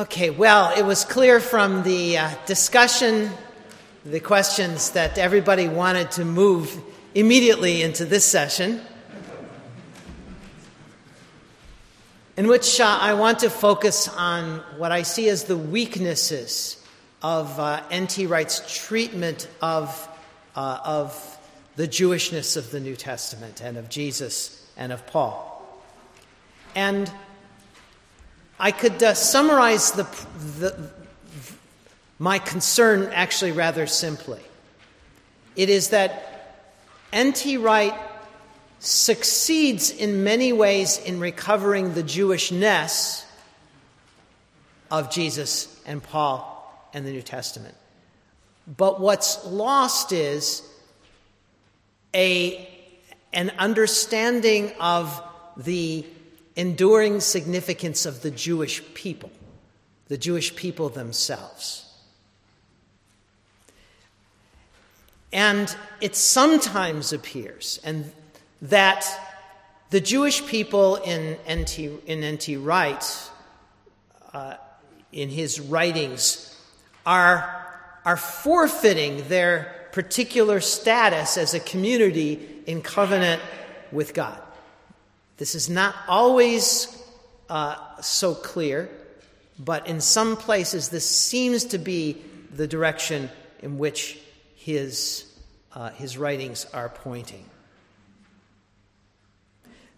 Okay, 0.00 0.30
well, 0.30 0.72
it 0.78 0.82
was 0.82 1.04
clear 1.04 1.40
from 1.40 1.82
the 1.82 2.16
uh, 2.16 2.30
discussion, 2.46 3.30
the 4.02 4.18
questions, 4.18 4.92
that 4.92 5.18
everybody 5.18 5.68
wanted 5.68 6.10
to 6.12 6.24
move 6.24 6.74
immediately 7.14 7.82
into 7.82 8.06
this 8.06 8.24
session, 8.24 8.80
in 12.38 12.48
which 12.48 12.80
uh, 12.80 12.98
I 12.98 13.12
want 13.12 13.40
to 13.40 13.50
focus 13.50 14.08
on 14.08 14.60
what 14.78 14.90
I 14.90 15.02
see 15.02 15.28
as 15.28 15.44
the 15.44 15.58
weaknesses 15.58 16.82
of 17.20 17.60
uh, 17.60 17.82
N.T. 17.90 18.24
Wright's 18.24 18.86
treatment 18.86 19.48
of, 19.60 20.08
uh, 20.56 20.78
of 20.82 21.38
the 21.76 21.86
Jewishness 21.86 22.56
of 22.56 22.70
the 22.70 22.80
New 22.80 22.96
Testament 22.96 23.60
and 23.60 23.76
of 23.76 23.90
Jesus 23.90 24.66
and 24.78 24.92
of 24.92 25.06
Paul. 25.06 25.78
And 26.74 27.12
I 28.62 28.72
could 28.72 29.02
uh, 29.02 29.14
summarize 29.14 29.92
the, 29.92 30.02
the, 30.58 30.90
my 32.18 32.38
concern 32.38 33.08
actually 33.10 33.52
rather 33.52 33.86
simply. 33.86 34.42
It 35.56 35.70
is 35.70 35.88
that 35.88 36.66
N.T. 37.10 37.56
Wright 37.56 37.94
succeeds 38.80 39.90
in 39.90 40.24
many 40.24 40.52
ways 40.52 40.98
in 40.98 41.20
recovering 41.20 41.94
the 41.94 42.02
Jewishness 42.02 43.24
of 44.90 45.10
Jesus 45.10 45.80
and 45.86 46.02
Paul 46.02 46.90
and 46.92 47.06
the 47.06 47.12
New 47.12 47.22
Testament. 47.22 47.74
But 48.76 49.00
what's 49.00 49.42
lost 49.46 50.12
is 50.12 50.62
a, 52.14 52.68
an 53.32 53.52
understanding 53.58 54.72
of 54.78 55.22
the 55.56 56.04
enduring 56.56 57.20
significance 57.20 58.06
of 58.06 58.22
the 58.22 58.30
Jewish 58.30 58.82
people, 58.94 59.30
the 60.08 60.18
Jewish 60.18 60.54
people 60.56 60.88
themselves. 60.88 61.86
And 65.32 65.74
it 66.00 66.16
sometimes 66.16 67.12
appears 67.12 67.78
and 67.84 68.10
that 68.62 69.06
the 69.90 70.00
Jewish 70.00 70.44
people 70.46 70.96
in 70.96 71.36
N.T. 71.46 71.98
In 72.06 72.22
N.T. 72.22 72.56
Wright, 72.56 73.30
uh, 74.32 74.54
in 75.12 75.28
his 75.28 75.60
writings, 75.60 76.56
are, 77.04 77.66
are 78.04 78.16
forfeiting 78.16 79.26
their 79.28 79.88
particular 79.92 80.60
status 80.60 81.36
as 81.36 81.54
a 81.54 81.60
community 81.60 82.62
in 82.66 82.82
covenant 82.82 83.42
with 83.90 84.14
God. 84.14 84.40
This 85.40 85.54
is 85.54 85.70
not 85.70 85.94
always 86.06 87.02
uh, 87.48 87.76
so 88.02 88.34
clear, 88.34 88.90
but 89.58 89.86
in 89.86 90.02
some 90.02 90.36
places 90.36 90.90
this 90.90 91.08
seems 91.08 91.64
to 91.64 91.78
be 91.78 92.18
the 92.54 92.66
direction 92.66 93.30
in 93.60 93.78
which 93.78 94.18
his, 94.54 95.24
uh, 95.74 95.92
his 95.92 96.18
writings 96.18 96.66
are 96.74 96.90
pointing. 96.90 97.46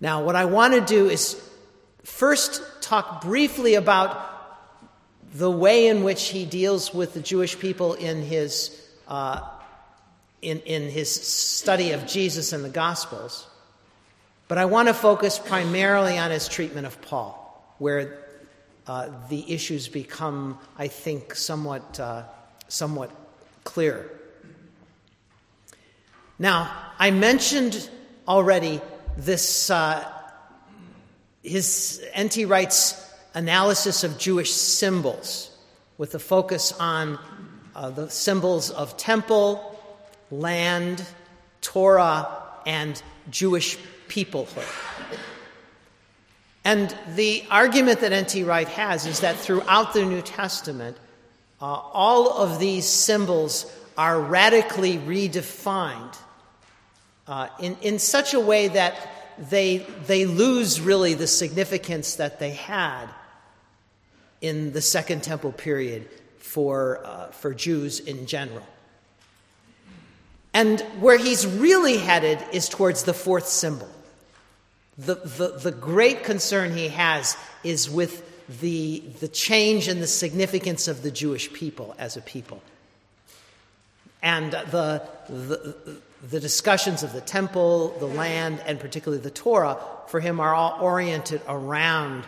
Now, 0.00 0.22
what 0.22 0.36
I 0.36 0.44
want 0.44 0.74
to 0.74 0.80
do 0.80 1.10
is 1.10 1.42
first 2.04 2.62
talk 2.80 3.20
briefly 3.22 3.74
about 3.74 4.24
the 5.34 5.50
way 5.50 5.88
in 5.88 6.04
which 6.04 6.28
he 6.28 6.44
deals 6.44 6.94
with 6.94 7.14
the 7.14 7.20
Jewish 7.20 7.58
people 7.58 7.94
in 7.94 8.22
his, 8.22 8.80
uh, 9.08 9.40
in, 10.40 10.60
in 10.60 10.88
his 10.88 11.12
study 11.12 11.90
of 11.90 12.06
Jesus 12.06 12.52
and 12.52 12.64
the 12.64 12.68
Gospels. 12.68 13.48
But 14.52 14.58
I 14.58 14.66
want 14.66 14.88
to 14.88 14.92
focus 14.92 15.38
primarily 15.38 16.18
on 16.18 16.30
his 16.30 16.46
treatment 16.46 16.86
of 16.86 17.00
Paul, 17.00 17.74
where 17.78 18.18
uh, 18.86 19.08
the 19.30 19.50
issues 19.50 19.88
become, 19.88 20.58
I 20.76 20.88
think, 20.88 21.34
somewhat, 21.34 21.98
uh, 21.98 22.24
somewhat 22.68 23.10
clearer. 23.64 24.10
Now, 26.38 26.70
I 26.98 27.12
mentioned 27.12 27.88
already 28.28 28.82
this, 29.16 29.70
uh, 29.70 30.06
his 31.42 32.04
N.T. 32.12 32.44
Wright's 32.44 33.10
analysis 33.32 34.04
of 34.04 34.18
Jewish 34.18 34.52
symbols, 34.52 35.50
with 35.96 36.14
a 36.14 36.18
focus 36.18 36.72
on 36.72 37.18
uh, 37.74 37.88
the 37.88 38.10
symbols 38.10 38.70
of 38.70 38.98
temple, 38.98 39.80
land, 40.30 41.02
Torah, 41.62 42.28
and 42.66 43.02
Jewish 43.30 43.78
peoplehood. 44.12 44.68
And 46.64 46.94
the 47.16 47.44
argument 47.50 48.00
that 48.00 48.12
N.T. 48.12 48.44
Wright 48.44 48.68
has 48.68 49.06
is 49.06 49.20
that 49.20 49.36
throughout 49.36 49.94
the 49.94 50.04
New 50.04 50.22
Testament, 50.22 50.96
uh, 51.60 51.64
all 51.64 52.30
of 52.30 52.60
these 52.60 52.86
symbols 52.86 53.72
are 53.96 54.20
radically 54.20 54.98
redefined 54.98 56.16
uh, 57.26 57.48
in, 57.58 57.76
in 57.82 57.98
such 57.98 58.34
a 58.34 58.40
way 58.40 58.68
that 58.68 58.94
they, 59.50 59.78
they 60.06 60.26
lose 60.26 60.80
really 60.80 61.14
the 61.14 61.26
significance 61.26 62.16
that 62.16 62.38
they 62.38 62.50
had 62.50 63.06
in 64.40 64.72
the 64.72 64.82
Second 64.82 65.22
Temple 65.22 65.52
period 65.52 66.08
for, 66.38 67.00
uh, 67.04 67.26
for 67.28 67.54
Jews 67.54 68.00
in 68.00 68.26
general. 68.26 68.66
And 70.54 70.80
where 71.00 71.16
he's 71.16 71.46
really 71.46 71.96
headed 71.96 72.38
is 72.52 72.68
towards 72.68 73.04
the 73.04 73.14
fourth 73.14 73.48
symbol. 73.48 73.88
The, 74.98 75.14
the, 75.14 75.58
the 75.58 75.72
great 75.72 76.24
concern 76.24 76.76
he 76.76 76.88
has 76.88 77.36
is 77.64 77.88
with 77.88 78.28
the, 78.60 79.02
the 79.20 79.28
change 79.28 79.88
in 79.88 80.00
the 80.00 80.06
significance 80.06 80.88
of 80.88 81.02
the 81.02 81.10
Jewish 81.10 81.52
people 81.52 81.94
as 81.98 82.16
a 82.16 82.20
people. 82.20 82.62
And 84.22 84.52
the, 84.52 85.02
the, 85.28 86.00
the 86.28 86.40
discussions 86.40 87.02
of 87.02 87.12
the 87.12 87.20
temple, 87.20 87.96
the 87.98 88.06
land, 88.06 88.62
and 88.66 88.78
particularly 88.78 89.22
the 89.22 89.30
Torah 89.30 89.78
for 90.06 90.20
him 90.20 90.40
are 90.40 90.54
all 90.54 90.78
oriented 90.80 91.40
around 91.48 92.24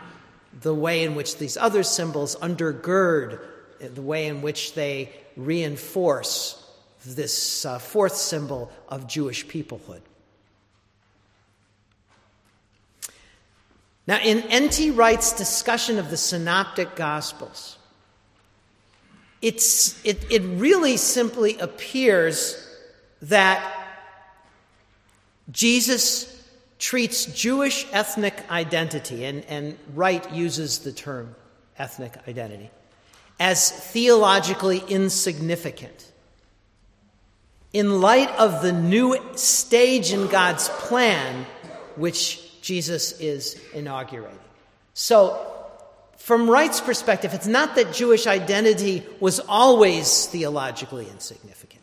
the 0.62 0.74
way 0.74 1.04
in 1.04 1.14
which 1.14 1.36
these 1.38 1.56
other 1.56 1.82
symbols 1.82 2.36
undergird 2.36 3.40
the 3.80 4.02
way 4.02 4.26
in 4.26 4.40
which 4.40 4.74
they 4.74 5.12
reinforce 5.36 6.60
this 7.04 7.66
uh, 7.66 7.78
fourth 7.78 8.16
symbol 8.16 8.72
of 8.88 9.06
Jewish 9.06 9.46
peoplehood. 9.46 10.00
Now, 14.06 14.18
in 14.18 14.40
N.T. 14.42 14.90
Wright's 14.90 15.32
discussion 15.32 15.98
of 15.98 16.10
the 16.10 16.16
Synoptic 16.16 16.94
Gospels, 16.94 17.78
it's, 19.40 20.02
it, 20.04 20.30
it 20.30 20.42
really 20.42 20.96
simply 20.96 21.58
appears 21.58 22.60
that 23.22 23.86
Jesus 25.50 26.30
treats 26.78 27.26
Jewish 27.26 27.86
ethnic 27.92 28.50
identity, 28.50 29.24
and, 29.24 29.44
and 29.46 29.78
Wright 29.94 30.30
uses 30.32 30.80
the 30.80 30.92
term 30.92 31.34
ethnic 31.78 32.14
identity, 32.28 32.70
as 33.40 33.70
theologically 33.70 34.82
insignificant. 34.88 36.12
In 37.72 38.00
light 38.00 38.30
of 38.38 38.62
the 38.62 38.72
new 38.72 39.18
stage 39.34 40.12
in 40.12 40.28
God's 40.28 40.68
plan, 40.68 41.46
which 41.96 42.43
Jesus 42.64 43.12
is 43.20 43.60
inaugurating. 43.74 44.38
So, 44.94 45.38
from 46.16 46.48
Wright's 46.48 46.80
perspective, 46.80 47.34
it's 47.34 47.46
not 47.46 47.74
that 47.74 47.92
Jewish 47.92 48.26
identity 48.26 49.02
was 49.20 49.38
always 49.40 50.24
theologically 50.26 51.06
insignificant. 51.10 51.82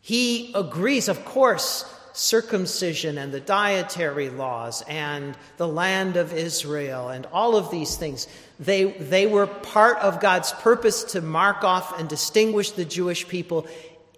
He 0.00 0.52
agrees, 0.54 1.08
of 1.08 1.24
course, 1.24 1.84
circumcision 2.12 3.18
and 3.18 3.32
the 3.32 3.40
dietary 3.40 4.30
laws 4.30 4.84
and 4.86 5.36
the 5.56 5.66
land 5.66 6.16
of 6.16 6.32
Israel 6.32 7.08
and 7.08 7.26
all 7.32 7.56
of 7.56 7.72
these 7.72 7.96
things, 7.96 8.28
they, 8.60 8.84
they 8.84 9.26
were 9.26 9.48
part 9.48 9.98
of 9.98 10.20
God's 10.20 10.52
purpose 10.52 11.02
to 11.14 11.20
mark 11.20 11.64
off 11.64 11.98
and 11.98 12.08
distinguish 12.08 12.70
the 12.70 12.84
Jewish 12.84 13.26
people 13.26 13.66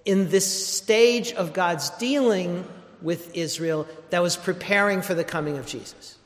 in 0.04 0.28
this 0.28 0.68
stage 0.68 1.32
of 1.32 1.54
God's 1.54 1.88
dealing 1.90 2.66
with 3.06 3.36
Israel 3.36 3.86
that 4.10 4.20
was 4.20 4.36
preparing 4.36 5.00
for 5.00 5.14
the 5.14 5.22
coming 5.22 5.58
of 5.58 5.64
Jesus. 5.64 6.16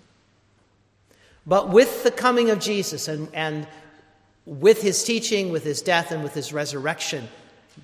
But 1.47 1.69
with 1.69 2.05
the 2.05 2.11
coming 2.11 2.49
of 2.49 2.59
Jesus 2.59 3.07
and, 3.07 3.29
and 3.35 3.69
with 4.47 4.81
his 4.81 5.05
teaching, 5.05 5.53
with 5.53 5.63
his 5.63 5.83
death, 5.83 6.11
and 6.11 6.23
with 6.23 6.33
his 6.33 6.55
resurrection, 6.55 7.29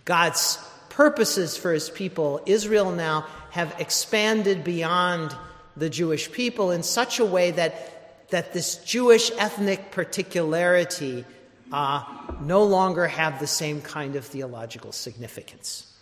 God's 0.07 0.59
purposes 0.89 1.59
for 1.59 1.75
his 1.75 1.91
people, 1.91 2.41
Israel 2.47 2.91
now 2.91 3.27
have 3.51 3.75
expanded 3.79 4.65
beyond 4.65 5.37
the 5.77 5.91
Jewish 5.91 6.33
people 6.33 6.71
in 6.71 6.83
such 6.83 7.21
a 7.21 7.25
way 7.25 7.51
that, 7.51 8.31
that 8.31 8.55
this 8.55 8.77
Jewish 8.77 9.31
ethnic 9.37 9.91
particularity 9.91 11.27
uh, 11.71 12.03
no 12.41 12.65
longer 12.65 13.07
have 13.07 13.41
the 13.41 13.47
same 13.47 13.83
kind 13.83 14.17
of 14.17 14.25
theological 14.25 14.93
significance. 14.93 15.93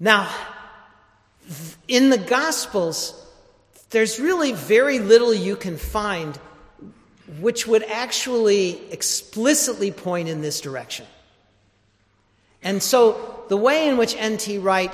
Now, 0.00 0.32
in 1.88 2.10
the 2.10 2.18
Gospels, 2.18 3.20
there's 3.90 4.18
really 4.18 4.52
very 4.52 4.98
little 4.98 5.32
you 5.32 5.56
can 5.56 5.76
find 5.76 6.38
which 7.40 7.66
would 7.66 7.82
actually 7.84 8.80
explicitly 8.92 9.90
point 9.90 10.28
in 10.28 10.42
this 10.42 10.60
direction. 10.60 11.06
And 12.62 12.82
so 12.82 13.44
the 13.48 13.56
way 13.56 13.88
in 13.88 13.96
which 13.96 14.16
N.T. 14.16 14.58
Wright 14.58 14.92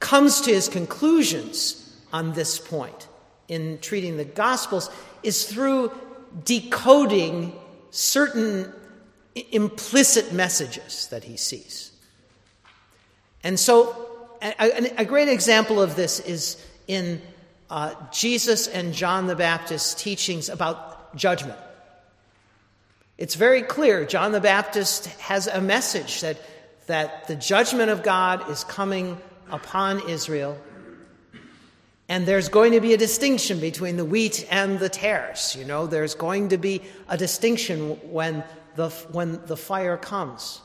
comes 0.00 0.40
to 0.42 0.52
his 0.52 0.68
conclusions 0.68 1.96
on 2.12 2.32
this 2.32 2.58
point 2.58 3.08
in 3.48 3.78
treating 3.80 4.16
the 4.16 4.24
Gospels 4.24 4.90
is 5.22 5.44
through 5.44 5.92
decoding 6.44 7.52
certain 7.90 8.72
implicit 9.52 10.32
messages 10.32 11.08
that 11.08 11.24
he 11.24 11.36
sees. 11.36 11.92
And 13.42 13.58
so, 13.58 14.06
a, 14.42 15.00
a 15.02 15.04
great 15.04 15.28
example 15.28 15.80
of 15.80 15.96
this 15.96 16.20
is 16.20 16.64
in 16.86 17.20
uh, 17.70 17.94
Jesus 18.12 18.66
and 18.66 18.92
John 18.92 19.26
the 19.26 19.36
Baptist's 19.36 19.94
teachings 19.94 20.48
about 20.48 21.14
judgment. 21.16 21.58
It's 23.18 23.34
very 23.34 23.62
clear. 23.62 24.04
John 24.04 24.32
the 24.32 24.40
Baptist 24.40 25.06
has 25.20 25.48
a 25.48 25.60
message 25.60 26.20
that, 26.20 26.38
that 26.86 27.26
the 27.26 27.34
judgment 27.34 27.90
of 27.90 28.02
God 28.02 28.48
is 28.48 28.64
coming 28.64 29.18
upon 29.50 30.08
Israel. 30.08 30.56
And 32.08 32.24
there's 32.24 32.48
going 32.48 32.72
to 32.72 32.80
be 32.80 32.94
a 32.94 32.96
distinction 32.96 33.60
between 33.60 33.96
the 33.96 34.04
wheat 34.04 34.46
and 34.50 34.78
the 34.78 34.88
tares. 34.88 35.54
You 35.58 35.64
know, 35.64 35.86
there's 35.86 36.14
going 36.14 36.50
to 36.50 36.58
be 36.58 36.80
a 37.08 37.18
distinction 37.18 37.90
when 38.10 38.44
the, 38.76 38.88
when 39.10 39.44
the 39.46 39.56
fire 39.56 39.96
comes. 39.96 40.62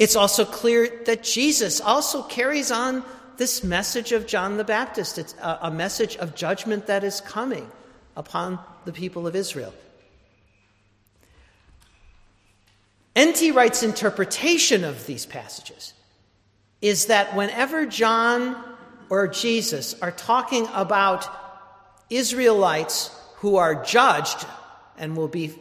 It's 0.00 0.16
also 0.16 0.46
clear 0.46 0.88
that 1.04 1.22
Jesus 1.22 1.78
also 1.78 2.22
carries 2.22 2.70
on 2.70 3.04
this 3.36 3.62
message 3.62 4.12
of 4.12 4.26
John 4.26 4.56
the 4.56 4.64
Baptist. 4.64 5.18
It's 5.18 5.34
a, 5.34 5.58
a 5.64 5.70
message 5.70 6.16
of 6.16 6.34
judgment 6.34 6.86
that 6.86 7.04
is 7.04 7.20
coming 7.20 7.70
upon 8.16 8.58
the 8.86 8.92
people 8.92 9.26
of 9.26 9.36
Israel. 9.36 9.74
N.T. 13.14 13.50
Wright's 13.50 13.82
interpretation 13.82 14.84
of 14.84 15.04
these 15.04 15.26
passages 15.26 15.92
is 16.80 17.06
that 17.06 17.36
whenever 17.36 17.84
John 17.84 18.56
or 19.10 19.28
Jesus 19.28 20.00
are 20.00 20.12
talking 20.12 20.66
about 20.72 21.28
Israelites 22.08 23.14
who 23.36 23.56
are 23.56 23.84
judged 23.84 24.46
and 24.96 25.14
will 25.14 25.28
be 25.28 25.52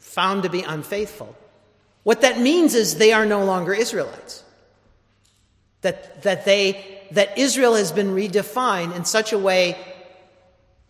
found 0.00 0.42
to 0.42 0.48
be 0.48 0.62
unfaithful, 0.62 1.36
what 2.04 2.20
that 2.20 2.38
means 2.38 2.74
is 2.74 2.96
they 2.96 3.12
are 3.12 3.26
no 3.26 3.44
longer 3.44 3.74
Israelites. 3.74 4.42
That, 5.80 6.22
that 6.22 6.46
they 6.46 6.94
that 7.10 7.38
Israel 7.38 7.74
has 7.74 7.92
been 7.92 8.08
redefined 8.08 8.94
in 8.94 9.04
such 9.04 9.32
a 9.32 9.38
way 9.38 9.78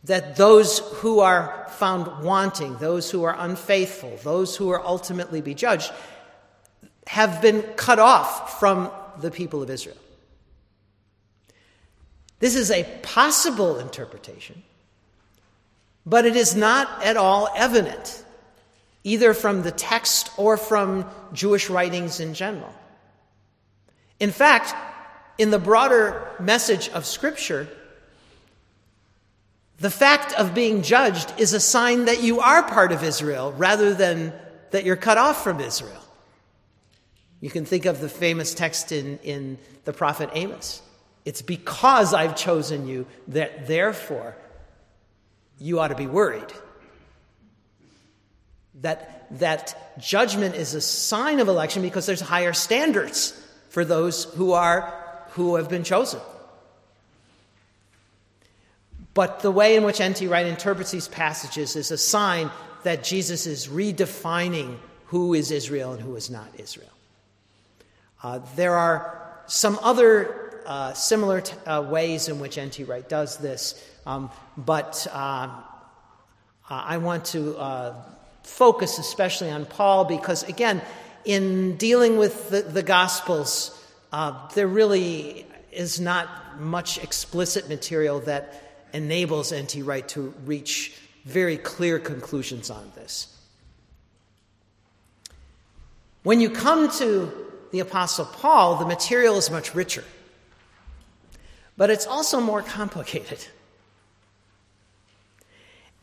that 0.05 0.37
those 0.37 0.79
who 0.79 1.21
are 1.21 1.67
found 1.71 2.25
wanting, 2.25 2.77
those 2.77 3.11
who 3.11 3.25
are 3.25 3.35
unfaithful, 3.39 4.19
those 4.23 4.57
who 4.57 4.71
are 4.71 4.85
ultimately 4.85 5.41
be 5.41 5.55
judged, 5.55 5.93
have 7.07 7.41
been 7.43 7.63
cut 7.77 7.99
off 7.99 8.59
from 8.59 8.91
the 9.19 9.31
people 9.31 9.63
of 9.63 9.71
Israel. 9.71 9.97
This 12.41 12.55
is 12.55 12.71
a 12.71 12.85
possible 13.03 13.79
interpretation, 13.79 14.63
but 16.05 16.27
it 16.27 16.37
is 16.37 16.55
not 16.55 17.03
at 17.03 17.17
all 17.17 17.49
evident, 17.55 18.24
either 19.05 19.35
from 19.35 19.63
the 19.63 19.71
text 19.71 20.31
or 20.39 20.57
from 20.57 21.05
Jewish 21.33 21.71
writings 21.71 22.21
in 22.21 22.35
general. 22.35 22.75
In 24.19 24.31
fact, 24.31 24.75
in 25.39 25.51
the 25.51 25.59
broader 25.59 26.27
message 26.41 26.89
of 26.89 27.05
Scripture, 27.05 27.69
the 29.79 29.91
fact 29.91 30.33
of 30.33 30.55
being 30.55 30.83
judged 30.83 31.33
is 31.39 31.53
a 31.53 31.61
sign 31.61 32.07
that 32.07 32.23
you 32.23 32.41
are 32.41 32.63
part 32.63 32.93
of 32.93 33.03
Israel 33.03 33.53
rather 33.53 33.93
than 33.93 34.33
that 34.71 34.85
you're 34.85 34.97
cut 34.97 35.19
off 35.19 35.45
from 35.45 35.61
Israel. 35.61 36.01
You 37.41 37.51
can 37.51 37.67
think 37.67 37.85
of 37.85 38.01
the 38.01 38.09
famous 38.09 38.55
text 38.55 38.91
in, 38.93 39.19
in 39.19 39.59
the 39.85 39.93
prophet 39.93 40.31
Amos. 40.33 40.81
It's 41.25 41.43
because 41.43 42.15
I've 42.15 42.37
chosen 42.37 42.87
you 42.87 43.07
that 43.29 43.67
therefore 43.67 44.37
you 45.59 45.81
ought 45.81 45.89
to 45.89 45.95
be 45.95 46.07
worried. 46.07 46.53
That, 48.85 49.27
that 49.39 49.99
judgment 49.99 50.55
is 50.55 50.75
a 50.75 50.81
sign 50.81 51.41
of 51.41 51.49
election 51.49 51.81
because 51.81 52.05
there's 52.05 52.21
higher 52.21 52.53
standards 52.53 53.33
for 53.71 53.83
those 53.83 54.25
who 54.25 54.53
are 54.53 55.01
who 55.31 55.57
have 55.57 55.69
been 55.69 55.85
chosen. 55.85 56.21
But 59.15 59.41
the 59.41 59.51
way 59.51 59.77
in 59.77 59.85
which 59.85 60.01
N.T. 60.01 60.27
Wright 60.27 60.47
interprets 60.47 60.91
these 60.91 61.09
passages 61.09 61.77
is 61.77 61.91
a 61.91 61.97
sign 61.97 62.51
that 62.83 63.03
Jesus 63.03 63.47
is 63.47 63.69
redefining 63.69 64.77
who 65.07 65.33
is 65.33 65.51
Israel 65.51 65.93
and 65.93 66.03
who 66.03 66.15
is 66.17 66.29
not 66.29 66.49
Israel. 66.59 66.91
Uh, 68.23 68.41
there 68.55 68.75
are 68.75 69.43
some 69.47 69.79
other 69.83 70.63
uh, 70.67 70.93
similar 70.93 71.41
t- 71.41 71.57
uh, 71.67 71.81
ways 71.83 72.29
in 72.29 72.39
which 72.39 72.59
N.T. 72.59 72.85
Wright 72.85 73.09
does 73.09 73.39
this, 73.39 73.83
um, 74.05 74.31
but 74.59 75.07
uh, 75.11 75.17
uh, 75.17 75.51
I 76.69 76.99
want 76.99 77.25
to 77.27 77.57
uh, 77.57 77.95
focus 78.45 78.99
especially 78.99 79.51
on 79.51 79.67
Paul 79.67 80.05
because, 80.05 80.45
again, 80.45 80.81
in 81.25 81.77
dealing 81.77 82.19
with 82.19 82.51
the, 82.51 82.63
the 82.63 82.83
Gospels, 82.83 83.79
uh, 84.13 84.49
there 84.55 84.69
really 84.69 85.47
is 85.73 86.01
not 86.01 86.61
much 86.61 87.03
explicit 87.03 87.69
material 87.69 88.21
that 88.21 88.87
enables 88.93 89.51
N.T. 89.51 89.83
Wright 89.83 90.07
to 90.11 90.33
reach 90.45 90.97
very 91.25 91.57
clear 91.57 91.99
conclusions 91.99 92.71
on 92.71 92.93
this. 92.95 93.29
When 96.23 96.41
you 96.41 96.51
come 96.51 96.91
to 96.99 97.33
the 97.73 97.81
Apostle 97.81 98.27
Paul, 98.27 98.77
the 98.77 98.87
material 98.87 99.37
is 99.37 99.51
much 99.51 99.75
richer, 99.75 100.05
but 101.77 101.91
it's 101.91 102.07
also 102.07 102.41
more 102.41 102.63
complicated. 102.63 103.45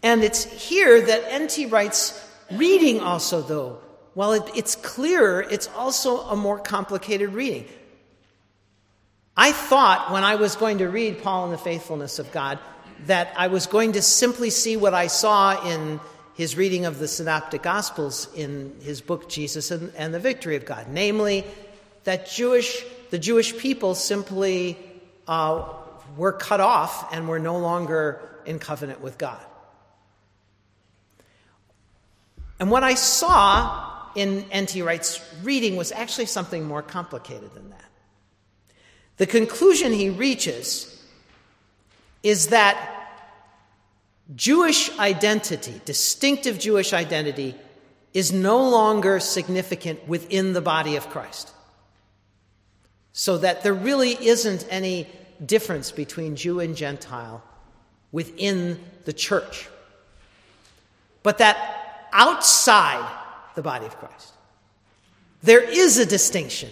And 0.03 0.23
it's 0.23 0.43
here 0.43 0.99
that 0.99 1.23
N.T. 1.27 1.67
Wright's 1.67 2.27
reading 2.57 2.99
also, 2.99 3.41
though, 3.41 3.79
while 4.13 4.33
it, 4.33 4.43
it's 4.55 4.75
clearer, 4.75 5.41
it's 5.41 5.67
also 5.75 6.21
a 6.21 6.35
more 6.35 6.59
complicated 6.59 7.33
reading. 7.33 7.65
I 9.35 9.51
thought 9.51 10.11
when 10.11 10.23
I 10.23 10.35
was 10.35 10.55
going 10.55 10.79
to 10.79 10.89
read 10.89 11.23
Paul 11.23 11.45
and 11.45 11.53
the 11.53 11.57
faithfulness 11.57 12.19
of 12.19 12.31
God 12.31 12.59
that 13.07 13.33
I 13.37 13.47
was 13.47 13.65
going 13.65 13.93
to 13.93 14.01
simply 14.01 14.49
see 14.49 14.77
what 14.77 14.93
I 14.93 15.07
saw 15.07 15.65
in 15.67 15.99
his 16.35 16.55
reading 16.55 16.85
of 16.85 16.99
the 16.99 17.07
Synoptic 17.07 17.63
Gospels 17.63 18.27
in 18.35 18.75
his 18.81 19.01
book 19.01 19.29
Jesus 19.29 19.71
and, 19.71 19.91
and 19.95 20.13
the 20.13 20.19
Victory 20.19 20.55
of 20.55 20.65
God, 20.65 20.87
namely 20.89 21.45
that 22.03 22.27
Jewish 22.27 22.83
the 23.11 23.19
Jewish 23.19 23.57
people 23.57 23.93
simply 23.93 24.77
uh, 25.27 25.67
were 26.15 26.31
cut 26.31 26.61
off 26.61 27.13
and 27.13 27.27
were 27.27 27.39
no 27.39 27.57
longer 27.57 28.21
in 28.45 28.57
covenant 28.57 29.01
with 29.01 29.17
God. 29.17 29.39
And 32.61 32.69
what 32.69 32.83
I 32.83 32.93
saw 32.93 33.91
in 34.13 34.45
N.T. 34.51 34.83
Wright's 34.83 35.19
reading 35.41 35.77
was 35.77 35.91
actually 35.91 36.27
something 36.27 36.63
more 36.63 36.83
complicated 36.83 37.51
than 37.55 37.71
that. 37.71 37.89
The 39.17 39.25
conclusion 39.25 39.91
he 39.91 40.11
reaches 40.11 41.03
is 42.21 42.49
that 42.49 42.77
Jewish 44.35 44.95
identity, 44.99 45.81
distinctive 45.85 46.59
Jewish 46.59 46.93
identity, 46.93 47.55
is 48.13 48.31
no 48.31 48.69
longer 48.69 49.19
significant 49.19 50.07
within 50.07 50.53
the 50.53 50.61
body 50.61 50.97
of 50.97 51.09
Christ. 51.09 51.49
So 53.11 53.39
that 53.39 53.63
there 53.63 53.73
really 53.73 54.11
isn't 54.11 54.67
any 54.69 55.07
difference 55.43 55.91
between 55.91 56.35
Jew 56.35 56.59
and 56.59 56.75
Gentile 56.75 57.43
within 58.11 58.79
the 59.05 59.13
church. 59.13 59.67
But 61.23 61.39
that 61.39 61.80
outside 62.11 63.09
the 63.55 63.61
body 63.61 63.85
of 63.85 63.97
Christ, 63.97 64.33
there 65.43 65.61
is 65.61 65.97
a 65.97 66.05
distinction 66.05 66.69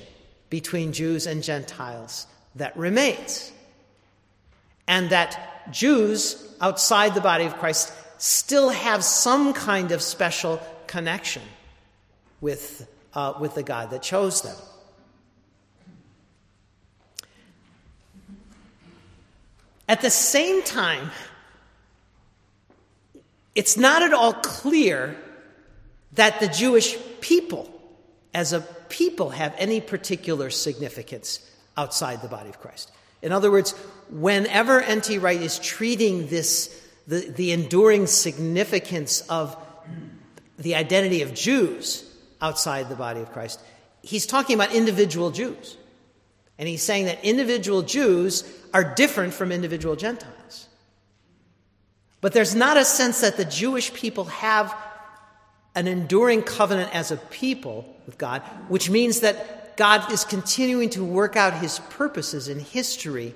between 0.50 0.94
Jews 0.94 1.28
and 1.28 1.44
Gentiles 1.44 2.28
that 2.56 2.76
remains. 2.78 3.52
And 4.88 5.10
that 5.12 5.72
Jews 5.72 6.56
outside 6.62 7.14
the 7.14 7.22
body 7.22 7.46
of 7.46 7.58
Christ 7.58 7.94
still 8.18 8.70
have 8.70 9.04
some 9.04 9.54
kind 9.54 9.92
of 9.92 10.02
special 10.02 10.62
connection 10.88 11.44
with, 12.42 12.88
uh, 13.14 13.34
with 13.40 13.56
the 13.56 13.64
God 13.64 13.92
that 13.92 14.02
chose 14.02 14.42
them. 14.42 14.56
At 19.88 20.02
the 20.02 20.12
same 20.12 20.62
time, 20.64 21.10
it's 23.56 23.76
not 23.76 24.04
at 24.04 24.14
all 24.14 24.34
clear 24.34 25.18
that 26.14 26.40
the 26.40 26.48
Jewish 26.48 26.98
people, 27.22 27.70
as 28.34 28.54
a 28.54 28.62
people, 28.62 29.32
have 29.32 29.54
any 29.58 29.82
particular 29.82 30.50
significance 30.50 31.40
outside 31.78 32.22
the 32.22 32.28
body 32.28 32.50
of 32.50 32.60
Christ. 32.60 32.92
In 33.22 33.32
other 33.32 33.52
words, 33.52 33.72
whenever 34.10 34.82
N.T. 34.82 35.18
Wright 35.18 35.42
is 35.42 35.60
treating 35.60 36.28
this, 36.28 36.76
the, 37.08 37.20
the 37.20 37.52
enduring 37.52 38.08
significance 38.08 39.22
of 39.30 39.56
the 40.58 40.76
identity 40.76 41.22
of 41.22 41.34
Jews 41.34 42.06
outside 42.42 42.90
the 42.90 42.96
body 42.96 43.22
of 43.22 43.32
Christ, 43.32 43.60
he's 44.02 44.26
talking 44.26 44.56
about 44.56 44.74
individual 44.74 45.32
Jews. 45.32 45.78
And 46.58 46.68
he's 46.68 46.84
saying 46.84 47.06
that 47.06 47.24
individual 47.24 47.82
Jews 47.82 48.44
are 48.74 48.84
different 48.84 49.34
from 49.34 49.52
individual 49.52 49.96
Gentiles. 49.96 50.68
But 52.22 52.34
there's 52.34 52.54
not 52.54 52.76
a 52.76 52.84
sense 52.84 53.22
that 53.22 53.38
the 53.38 53.46
Jewish 53.46 53.94
people 53.94 54.26
have 54.26 54.76
an 55.76 55.88
enduring 55.88 56.42
covenant 56.42 56.94
as 56.94 57.12
a 57.12 57.18
people 57.18 57.96
with 58.06 58.18
God, 58.18 58.42
which 58.68 58.90
means 58.90 59.22
that 59.22 59.78
God 59.78 60.12
is 60.12 60.26
continuing 60.26 60.90
to 60.92 61.06
work 61.06 61.36
out 61.36 61.54
his 61.54 61.80
purposes 61.90 62.50
in 62.50 62.60
history 62.60 63.34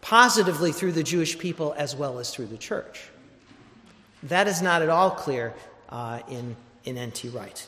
positively 0.00 0.70
through 0.70 0.92
the 0.92 1.02
Jewish 1.02 1.38
people 1.38 1.74
as 1.76 1.96
well 1.96 2.18
as 2.18 2.30
through 2.30 2.46
the 2.46 2.58
church. 2.58 3.08
That 4.24 4.46
is 4.46 4.62
not 4.62 4.82
at 4.82 4.88
all 4.88 5.10
clear 5.10 5.54
uh, 5.88 6.20
in, 6.28 6.56
in 6.84 6.96
N.T. 6.96 7.28
Wright. 7.30 7.66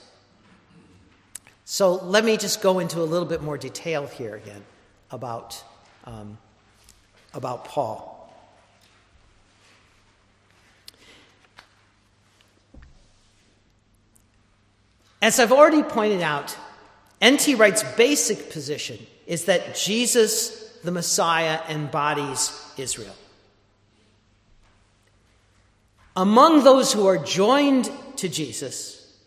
So 1.65 1.95
let 1.95 2.25
me 2.25 2.37
just 2.37 2.63
go 2.63 2.79
into 2.79 3.01
a 3.01 3.05
little 3.05 3.27
bit 3.27 3.43
more 3.43 3.59
detail 3.59 4.07
here 4.07 4.37
again 4.37 4.63
about, 5.11 5.63
um, 6.05 6.39
about 7.35 7.65
Paul. 7.65 8.16
As 15.27 15.41
I've 15.41 15.51
already 15.51 15.83
pointed 15.83 16.23
out, 16.23 16.57
N.T. 17.21 17.57
Wright's 17.57 17.83
basic 17.97 18.49
position 18.53 19.05
is 19.27 19.47
that 19.47 19.75
Jesus, 19.75 20.79
the 20.85 20.93
Messiah, 20.93 21.63
embodies 21.69 22.53
Israel. 22.77 23.17
Among 26.15 26.63
those 26.63 26.93
who 26.93 27.09
are 27.09 27.19
joined 27.19 27.91
to 28.19 28.29
Jesus, 28.29 29.19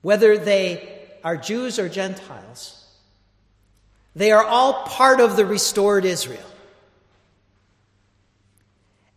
whether 0.00 0.38
they 0.38 0.88
are 1.22 1.36
Jews 1.36 1.78
or 1.78 1.90
Gentiles, 1.90 2.82
they 4.14 4.32
are 4.32 4.46
all 4.46 4.84
part 4.84 5.20
of 5.20 5.36
the 5.36 5.44
restored 5.44 6.06
Israel. 6.06 6.50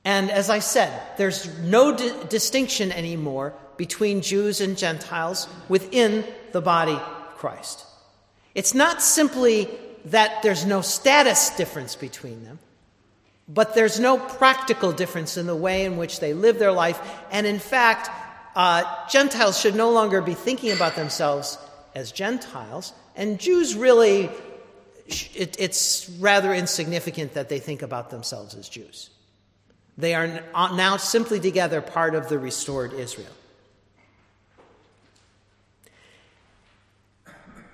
And 0.04 0.30
as 0.30 0.50
I 0.50 0.60
said, 0.60 1.02
there's 1.16 1.48
no 1.60 1.96
di- 1.96 2.12
distinction 2.28 2.92
anymore 2.92 3.54
between 3.80 4.20
Jews 4.20 4.60
and 4.60 4.78
Gentiles 4.78 5.48
within 5.70 6.26
the 6.52 6.60
body 6.60 6.92
of 6.92 7.38
Christ. 7.38 7.86
It's 8.54 8.74
not 8.74 9.02
simply 9.02 9.70
that 10.04 10.44
there's 10.44 10.66
no 10.66 10.82
status 10.82 11.52
difference 11.52 11.96
between 11.96 12.44
them, 12.44 12.60
but 13.48 13.76
there's 13.76 13.98
no 13.98 14.18
practical 14.18 14.92
difference 14.92 15.38
in 15.38 15.48
the 15.48 15.56
way 15.56 15.86
in 15.86 15.96
which 15.96 16.20
they 16.20 16.34
live 16.34 16.60
their 16.60 16.74
life. 16.74 17.00
And 17.32 17.48
in 17.48 17.58
fact, 17.58 18.10
uh, 18.54 18.84
Gentiles 19.08 19.58
should 19.58 19.76
no 19.76 19.92
longer 19.92 20.20
be 20.22 20.34
thinking 20.34 20.74
about 20.74 20.98
themselves 20.98 21.58
as 21.96 22.12
Gentiles, 22.12 22.92
and 23.16 23.40
Jews 23.40 23.76
really, 23.76 24.30
it, 25.08 25.56
it's 25.58 26.10
rather 26.20 26.54
insignificant 26.54 27.36
that 27.36 27.48
they 27.48 27.60
think 27.60 27.82
about 27.82 28.10
themselves 28.10 28.56
as 28.56 28.68
Jews. 28.68 29.10
They 29.98 30.16
are 30.16 30.44
now 30.54 30.98
simply 30.98 31.40
together 31.40 31.80
part 31.80 32.14
of 32.14 32.28
the 32.28 32.40
restored 32.40 32.92
Israel. 32.92 33.32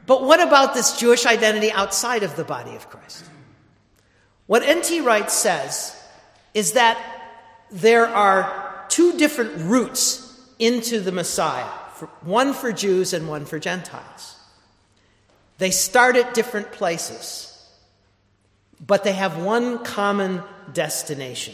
But 0.05 0.23
what 0.23 0.39
about 0.39 0.73
this 0.73 0.97
Jewish 0.97 1.25
identity 1.25 1.71
outside 1.71 2.23
of 2.23 2.35
the 2.35 2.43
body 2.43 2.75
of 2.75 2.89
Christ? 2.89 3.25
What 4.45 4.63
N.T. 4.63 5.01
Wright 5.01 5.29
says 5.31 5.95
is 6.53 6.73
that 6.73 6.97
there 7.71 8.05
are 8.05 8.85
two 8.89 9.17
different 9.17 9.57
routes 9.69 10.21
into 10.59 10.99
the 10.99 11.11
Messiah 11.11 11.69
one 12.21 12.53
for 12.53 12.71
Jews 12.71 13.13
and 13.13 13.27
one 13.27 13.45
for 13.45 13.59
Gentiles. 13.59 14.35
They 15.57 15.71
start 15.71 16.17
at 16.17 16.33
different 16.33 16.71
places, 16.71 17.51
but 18.85 19.03
they 19.03 19.13
have 19.13 19.37
one 19.37 19.83
common 19.83 20.43
destination. 20.73 21.53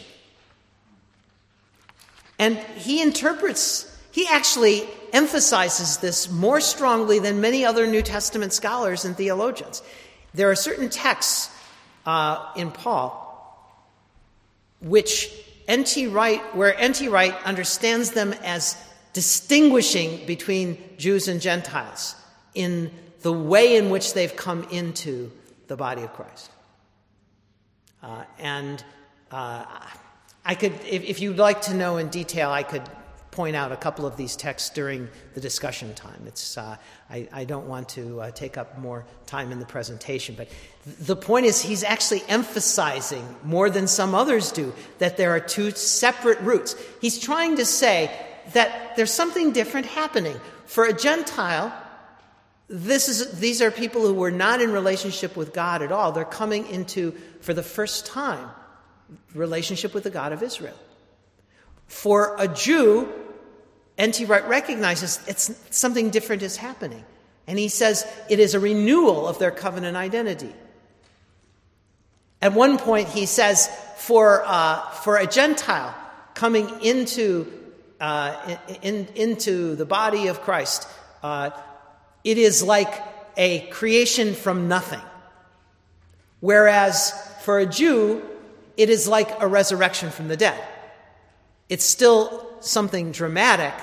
And 2.38 2.58
he 2.58 3.00
interprets 3.00 3.88
he 4.12 4.28
actually 4.28 4.86
emphasizes 5.12 5.96
this 5.96 6.30
more 6.30 6.60
strongly 6.60 7.18
than 7.18 7.40
many 7.40 7.64
other 7.64 7.86
New 7.86 8.02
Testament 8.02 8.52
scholars 8.52 9.04
and 9.04 9.16
theologians. 9.16 9.82
There 10.32 10.50
are 10.50 10.54
certain 10.54 10.88
texts 10.88 11.50
uh, 12.06 12.52
in 12.54 12.70
Paul 12.70 13.22
which 14.82 15.32
N.T. 15.68 16.08
Wright, 16.08 16.40
where 16.56 16.76
N.T. 16.76 17.08
Wright 17.08 17.34
understands 17.44 18.10
them 18.10 18.34
as 18.42 18.76
distinguishing 19.12 20.26
between 20.26 20.76
Jews 20.98 21.28
and 21.28 21.40
Gentiles 21.40 22.16
in 22.54 22.90
the 23.20 23.32
way 23.32 23.76
in 23.76 23.90
which 23.90 24.14
they've 24.14 24.34
come 24.34 24.64
into 24.70 25.30
the 25.68 25.76
body 25.76 26.02
of 26.02 26.12
Christ. 26.12 26.50
Uh, 28.02 28.24
and 28.38 28.82
uh, 29.30 29.64
I 30.44 30.54
could, 30.56 30.72
if, 30.84 31.04
if, 31.04 31.20
you'd 31.20 31.38
like 31.38 31.62
to 31.62 31.74
know 31.74 31.98
in 31.98 32.08
detail, 32.08 32.50
I 32.50 32.64
could 32.64 32.82
point 33.32 33.56
out 33.56 33.72
a 33.72 33.76
couple 33.76 34.04
of 34.04 34.16
these 34.18 34.36
texts 34.36 34.68
during 34.70 35.08
the 35.34 35.40
discussion 35.40 35.94
time. 35.94 36.22
It's, 36.26 36.58
uh, 36.58 36.76
I, 37.10 37.28
I, 37.32 37.44
don't 37.44 37.66
want 37.66 37.88
to 37.90 38.20
uh, 38.20 38.30
take 38.30 38.58
up 38.58 38.78
more 38.78 39.06
time 39.24 39.50
in 39.52 39.58
the 39.58 39.64
presentation, 39.64 40.34
but 40.36 40.48
the 40.84 41.16
point 41.16 41.46
is 41.46 41.60
he's 41.62 41.82
actually 41.82 42.22
emphasizing 42.28 43.26
more 43.42 43.70
than 43.70 43.88
some 43.88 44.14
others 44.14 44.52
do 44.52 44.74
that 44.98 45.16
there 45.16 45.30
are 45.30 45.40
two 45.40 45.70
separate 45.70 46.40
routes. 46.40 46.76
He's 47.00 47.18
trying 47.18 47.56
to 47.56 47.64
say 47.64 48.14
that 48.52 48.96
there's 48.96 49.10
something 49.10 49.52
different 49.52 49.86
happening. 49.86 50.38
For 50.66 50.84
a 50.84 50.92
Gentile, 50.92 51.72
this 52.68 53.08
is, 53.08 53.38
these 53.40 53.62
are 53.62 53.70
people 53.70 54.02
who 54.02 54.12
were 54.12 54.30
not 54.30 54.60
in 54.60 54.72
relationship 54.72 55.38
with 55.38 55.54
God 55.54 55.80
at 55.80 55.90
all. 55.90 56.12
They're 56.12 56.26
coming 56.26 56.66
into, 56.66 57.12
for 57.40 57.54
the 57.54 57.62
first 57.62 58.04
time, 58.04 58.50
relationship 59.34 59.94
with 59.94 60.04
the 60.04 60.10
God 60.10 60.32
of 60.32 60.42
Israel. 60.42 60.76
For 61.86 62.36
a 62.38 62.48
Jew, 62.48 63.12
N.T. 63.98 64.24
Wright 64.24 64.46
recognizes 64.48 65.20
it's 65.26 65.52
something 65.70 66.10
different 66.10 66.42
is 66.42 66.56
happening. 66.56 67.04
And 67.46 67.58
he 67.58 67.68
says 67.68 68.06
it 68.30 68.38
is 68.38 68.54
a 68.54 68.60
renewal 68.60 69.26
of 69.26 69.38
their 69.38 69.50
covenant 69.50 69.96
identity. 69.96 70.52
At 72.40 72.54
one 72.54 72.78
point, 72.78 73.08
he 73.08 73.26
says, 73.26 73.68
for, 73.96 74.42
uh, 74.44 74.80
for 74.90 75.16
a 75.16 75.26
Gentile 75.26 75.94
coming 76.34 76.68
into, 76.80 77.46
uh, 78.00 78.56
in, 78.82 79.06
into 79.14 79.76
the 79.76 79.84
body 79.84 80.26
of 80.26 80.40
Christ, 80.40 80.88
uh, 81.22 81.50
it 82.24 82.38
is 82.38 82.62
like 82.62 82.92
a 83.36 83.60
creation 83.68 84.34
from 84.34 84.66
nothing. 84.68 85.00
Whereas 86.40 87.12
for 87.42 87.60
a 87.60 87.66
Jew, 87.66 88.22
it 88.76 88.90
is 88.90 89.06
like 89.06 89.40
a 89.40 89.46
resurrection 89.46 90.10
from 90.10 90.26
the 90.28 90.36
dead. 90.36 90.60
It's 91.68 91.84
still 91.84 92.48
something 92.60 93.12
dramatic, 93.12 93.74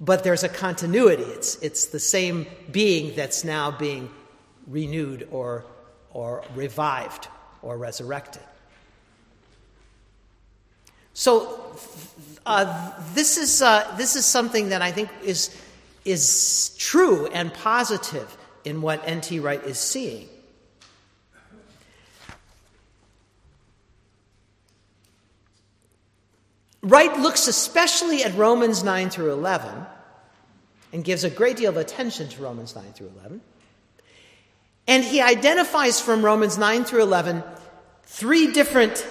but 0.00 0.24
there's 0.24 0.44
a 0.44 0.48
continuity. 0.48 1.24
It's, 1.24 1.56
it's 1.56 1.86
the 1.86 2.00
same 2.00 2.46
being 2.70 3.14
that's 3.14 3.44
now 3.44 3.70
being 3.70 4.10
renewed 4.66 5.28
or, 5.30 5.64
or 6.10 6.44
revived 6.54 7.28
or 7.62 7.76
resurrected. 7.76 8.42
So, 11.14 11.76
uh, 12.46 12.92
this, 13.14 13.36
is, 13.36 13.60
uh, 13.60 13.94
this 13.96 14.16
is 14.16 14.24
something 14.24 14.68
that 14.68 14.82
I 14.82 14.92
think 14.92 15.10
is, 15.22 15.54
is 16.04 16.74
true 16.78 17.26
and 17.26 17.52
positive 17.52 18.36
in 18.64 18.80
what 18.80 19.02
N.T. 19.04 19.40
Wright 19.40 19.62
is 19.64 19.78
seeing. 19.78 20.28
Wright 26.88 27.18
looks 27.18 27.48
especially 27.48 28.24
at 28.24 28.34
Romans 28.34 28.82
9 28.82 29.10
through 29.10 29.32
11 29.32 29.84
and 30.94 31.04
gives 31.04 31.22
a 31.22 31.28
great 31.28 31.58
deal 31.58 31.68
of 31.68 31.76
attention 31.76 32.30
to 32.30 32.42
Romans 32.42 32.74
9 32.74 32.94
through 32.94 33.12
11. 33.20 33.42
And 34.86 35.04
he 35.04 35.20
identifies 35.20 36.00
from 36.00 36.24
Romans 36.24 36.56
9 36.56 36.84
through 36.84 37.02
11 37.02 37.42
three 38.04 38.52
different 38.52 39.06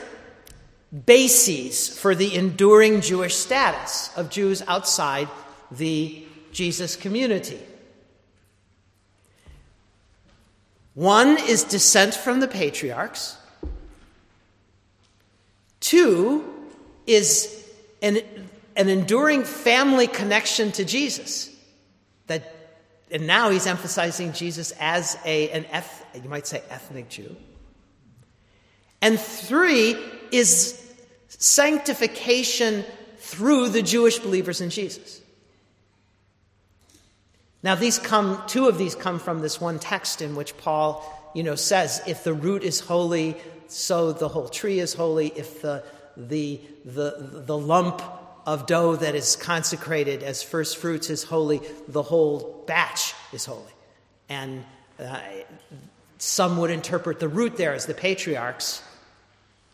bases 1.06 1.96
for 2.00 2.16
the 2.16 2.34
enduring 2.34 3.02
Jewish 3.02 3.36
status 3.36 4.10
of 4.18 4.32
Jews 4.32 4.64
outside 4.68 5.28
the 5.70 6.26
Jesus 6.52 6.96
community. 6.96 7.60
One 10.96 11.38
is 11.38 11.64
descent 11.64 12.16
from 12.16 12.40
the 12.40 12.48
patriarchs. 12.48 13.38
Two 15.80 16.44
is 17.06 17.57
an, 18.02 18.20
an 18.76 18.90
enduring 18.90 19.44
family 19.44 20.08
connection 20.08 20.72
to 20.74 20.86
Jesus. 20.86 21.50
That, 22.28 22.54
and 23.12 23.26
now 23.28 23.50
he's 23.50 23.68
emphasizing 23.68 24.34
Jesus 24.34 24.74
as 24.80 25.18
a, 25.26 25.50
an 25.52 25.66
eth, 25.72 26.06
you 26.22 26.30
might 26.30 26.48
say 26.48 26.62
ethnic 26.70 27.10
Jew. 27.10 27.36
And 29.02 29.20
three 29.20 29.96
is 30.32 30.84
sanctification 31.28 32.84
through 33.20 33.70
the 33.70 33.82
Jewish 33.82 34.20
believers 34.20 34.62
in 34.62 34.70
Jesus. 34.70 35.22
Now, 37.64 37.76
these 37.76 38.00
come, 38.00 38.42
two 38.48 38.68
of 38.68 38.78
these 38.78 38.96
come 38.96 39.20
from 39.20 39.42
this 39.42 39.60
one 39.60 39.80
text 39.80 40.22
in 40.22 40.36
which 40.36 40.56
Paul, 40.58 41.32
you 41.34 41.44
know, 41.44 41.56
says, 41.56 42.02
if 42.08 42.24
the 42.24 42.34
root 42.34 42.64
is 42.64 42.80
holy, 42.80 43.36
so 43.68 44.14
the 44.14 44.28
whole 44.28 44.48
tree 44.48 44.80
is 44.80 44.94
holy. 44.94 45.28
If 45.36 45.62
the, 45.62 45.84
the, 46.18 46.60
the, 46.84 47.44
the 47.46 47.58
lump 47.58 48.02
of 48.46 48.66
dough 48.66 48.96
that 48.96 49.14
is 49.14 49.36
consecrated 49.36 50.24
as 50.24 50.42
first 50.42 50.78
fruits 50.78 51.10
is 51.10 51.24
holy, 51.24 51.62
the 51.88 52.02
whole 52.02 52.64
batch 52.66 53.14
is 53.32 53.46
holy. 53.46 53.72
And 54.30 54.66
uh, 55.00 55.20
some 56.18 56.58
would 56.58 56.72
interpret 56.72 57.20
the 57.20 57.28
root 57.28 57.58
there 57.58 57.74
as 57.74 57.86
the 57.86 57.94
patriarchs, 57.94 58.82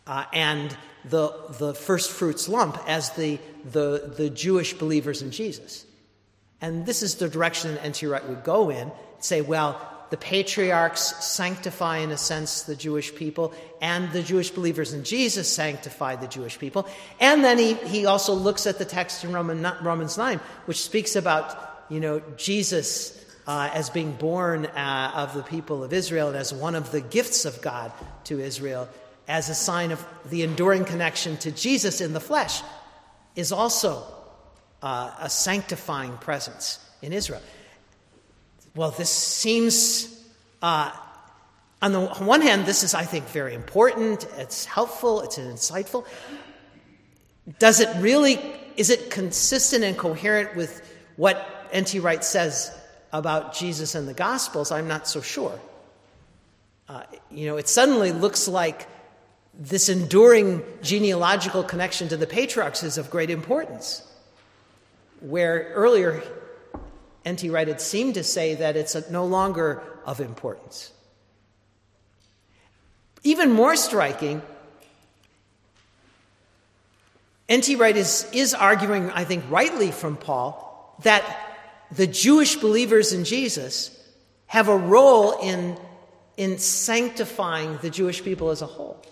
uh, 0.06 0.24
and 0.32 0.76
the, 1.04 1.32
the 1.58 1.74
first 1.74 2.10
fruits 2.10 2.48
lump 2.48 2.78
as 2.86 3.10
the, 3.10 3.38
the, 3.70 4.12
the 4.16 4.28
Jewish 4.28 4.74
believers 4.74 5.22
in 5.22 5.30
Jesus. 5.30 5.86
And 6.60 6.84
this 6.84 7.02
is 7.02 7.16
the 7.16 7.28
direction 7.28 7.74
that 7.74 7.84
N.T. 7.84 8.06
Wright 8.06 8.26
would 8.28 8.44
go 8.44 8.70
in 8.70 8.90
say, 9.20 9.40
well, 9.40 9.80
the 10.10 10.16
patriarchs 10.16 11.24
sanctify, 11.24 11.98
in 11.98 12.10
a 12.10 12.16
sense, 12.16 12.62
the 12.62 12.76
Jewish 12.76 13.14
people, 13.14 13.52
and 13.80 14.10
the 14.12 14.22
Jewish 14.22 14.50
believers 14.50 14.92
in 14.92 15.04
Jesus 15.04 15.48
sanctify 15.48 16.16
the 16.16 16.26
Jewish 16.26 16.58
people. 16.58 16.86
And 17.20 17.42
then 17.42 17.58
he, 17.58 17.74
he 17.74 18.06
also 18.06 18.34
looks 18.34 18.66
at 18.66 18.78
the 18.78 18.84
text 18.84 19.24
in 19.24 19.32
Roman, 19.32 19.66
Romans 19.82 20.18
9, 20.18 20.38
which 20.66 20.82
speaks 20.82 21.16
about, 21.16 21.84
you 21.88 22.00
know, 22.00 22.22
Jesus 22.36 23.20
uh, 23.46 23.70
as 23.72 23.90
being 23.90 24.12
born 24.12 24.66
uh, 24.66 25.12
of 25.14 25.34
the 25.34 25.42
people 25.42 25.84
of 25.84 25.92
Israel 25.92 26.28
and 26.28 26.36
as 26.36 26.52
one 26.52 26.74
of 26.74 26.92
the 26.92 27.00
gifts 27.00 27.44
of 27.44 27.60
God 27.60 27.92
to 28.24 28.40
Israel 28.40 28.88
as 29.28 29.48
a 29.48 29.54
sign 29.54 29.90
of 29.90 30.04
the 30.30 30.42
enduring 30.42 30.84
connection 30.84 31.36
to 31.38 31.50
Jesus 31.50 32.00
in 32.00 32.12
the 32.12 32.20
flesh, 32.20 32.62
is 33.36 33.52
also 33.52 34.04
uh, 34.82 35.12
a 35.18 35.30
sanctifying 35.30 36.16
presence 36.18 36.78
in 37.02 37.12
Israel. 37.12 37.40
Well, 38.76 38.90
this 38.90 39.10
seems, 39.10 40.20
uh, 40.60 40.90
on 41.80 41.92
the 41.92 42.06
one 42.06 42.40
hand, 42.40 42.66
this 42.66 42.82
is, 42.82 42.92
I 42.92 43.04
think, 43.04 43.26
very 43.26 43.54
important, 43.54 44.26
it's 44.36 44.64
helpful, 44.64 45.20
it's 45.20 45.38
insightful. 45.38 46.04
Does 47.60 47.78
it 47.78 47.88
really, 48.02 48.40
is 48.76 48.90
it 48.90 49.10
consistent 49.10 49.84
and 49.84 49.96
coherent 49.96 50.56
with 50.56 50.82
what 51.14 51.68
N.T. 51.70 52.00
Wright 52.00 52.24
says 52.24 52.76
about 53.12 53.54
Jesus 53.54 53.94
and 53.94 54.08
the 54.08 54.14
Gospels? 54.14 54.72
I'm 54.72 54.88
not 54.88 55.06
so 55.06 55.20
sure. 55.20 55.56
Uh, 56.88 57.04
you 57.30 57.46
know, 57.46 57.56
it 57.56 57.68
suddenly 57.68 58.10
looks 58.10 58.48
like 58.48 58.88
this 59.56 59.88
enduring 59.88 60.64
genealogical 60.82 61.62
connection 61.62 62.08
to 62.08 62.16
the 62.16 62.26
patriarchs 62.26 62.82
is 62.82 62.98
of 62.98 63.08
great 63.08 63.30
importance. 63.30 64.02
Where 65.20 65.70
earlier 65.74 66.22
N.T. 67.24 67.48
Wright 67.50 67.68
had 67.68 67.80
seemed 67.80 68.14
to 68.14 68.24
say 68.24 68.54
that 68.56 68.76
it's 68.76 68.96
no 69.10 69.24
longer 69.24 69.82
of 70.04 70.20
importance. 70.20 70.92
Even 73.22 73.50
more 73.50 73.76
striking, 73.76 74.42
N.T. 77.48 77.76
Wright 77.76 77.96
is, 77.96 78.28
is 78.32 78.54
arguing, 78.54 79.10
I 79.10 79.24
think 79.24 79.44
rightly 79.48 79.90
from 79.90 80.16
Paul, 80.16 80.96
that 81.02 81.24
the 81.90 82.06
Jewish 82.06 82.56
believers 82.56 83.12
in 83.12 83.24
Jesus 83.24 83.90
have 84.46 84.68
a 84.68 84.76
role 84.76 85.38
in, 85.40 85.78
in 86.36 86.58
sanctifying 86.58 87.78
the 87.78 87.90
Jewish 87.90 88.22
people 88.22 88.50
as 88.50 88.62
a 88.62 88.66
whole. 88.66 89.02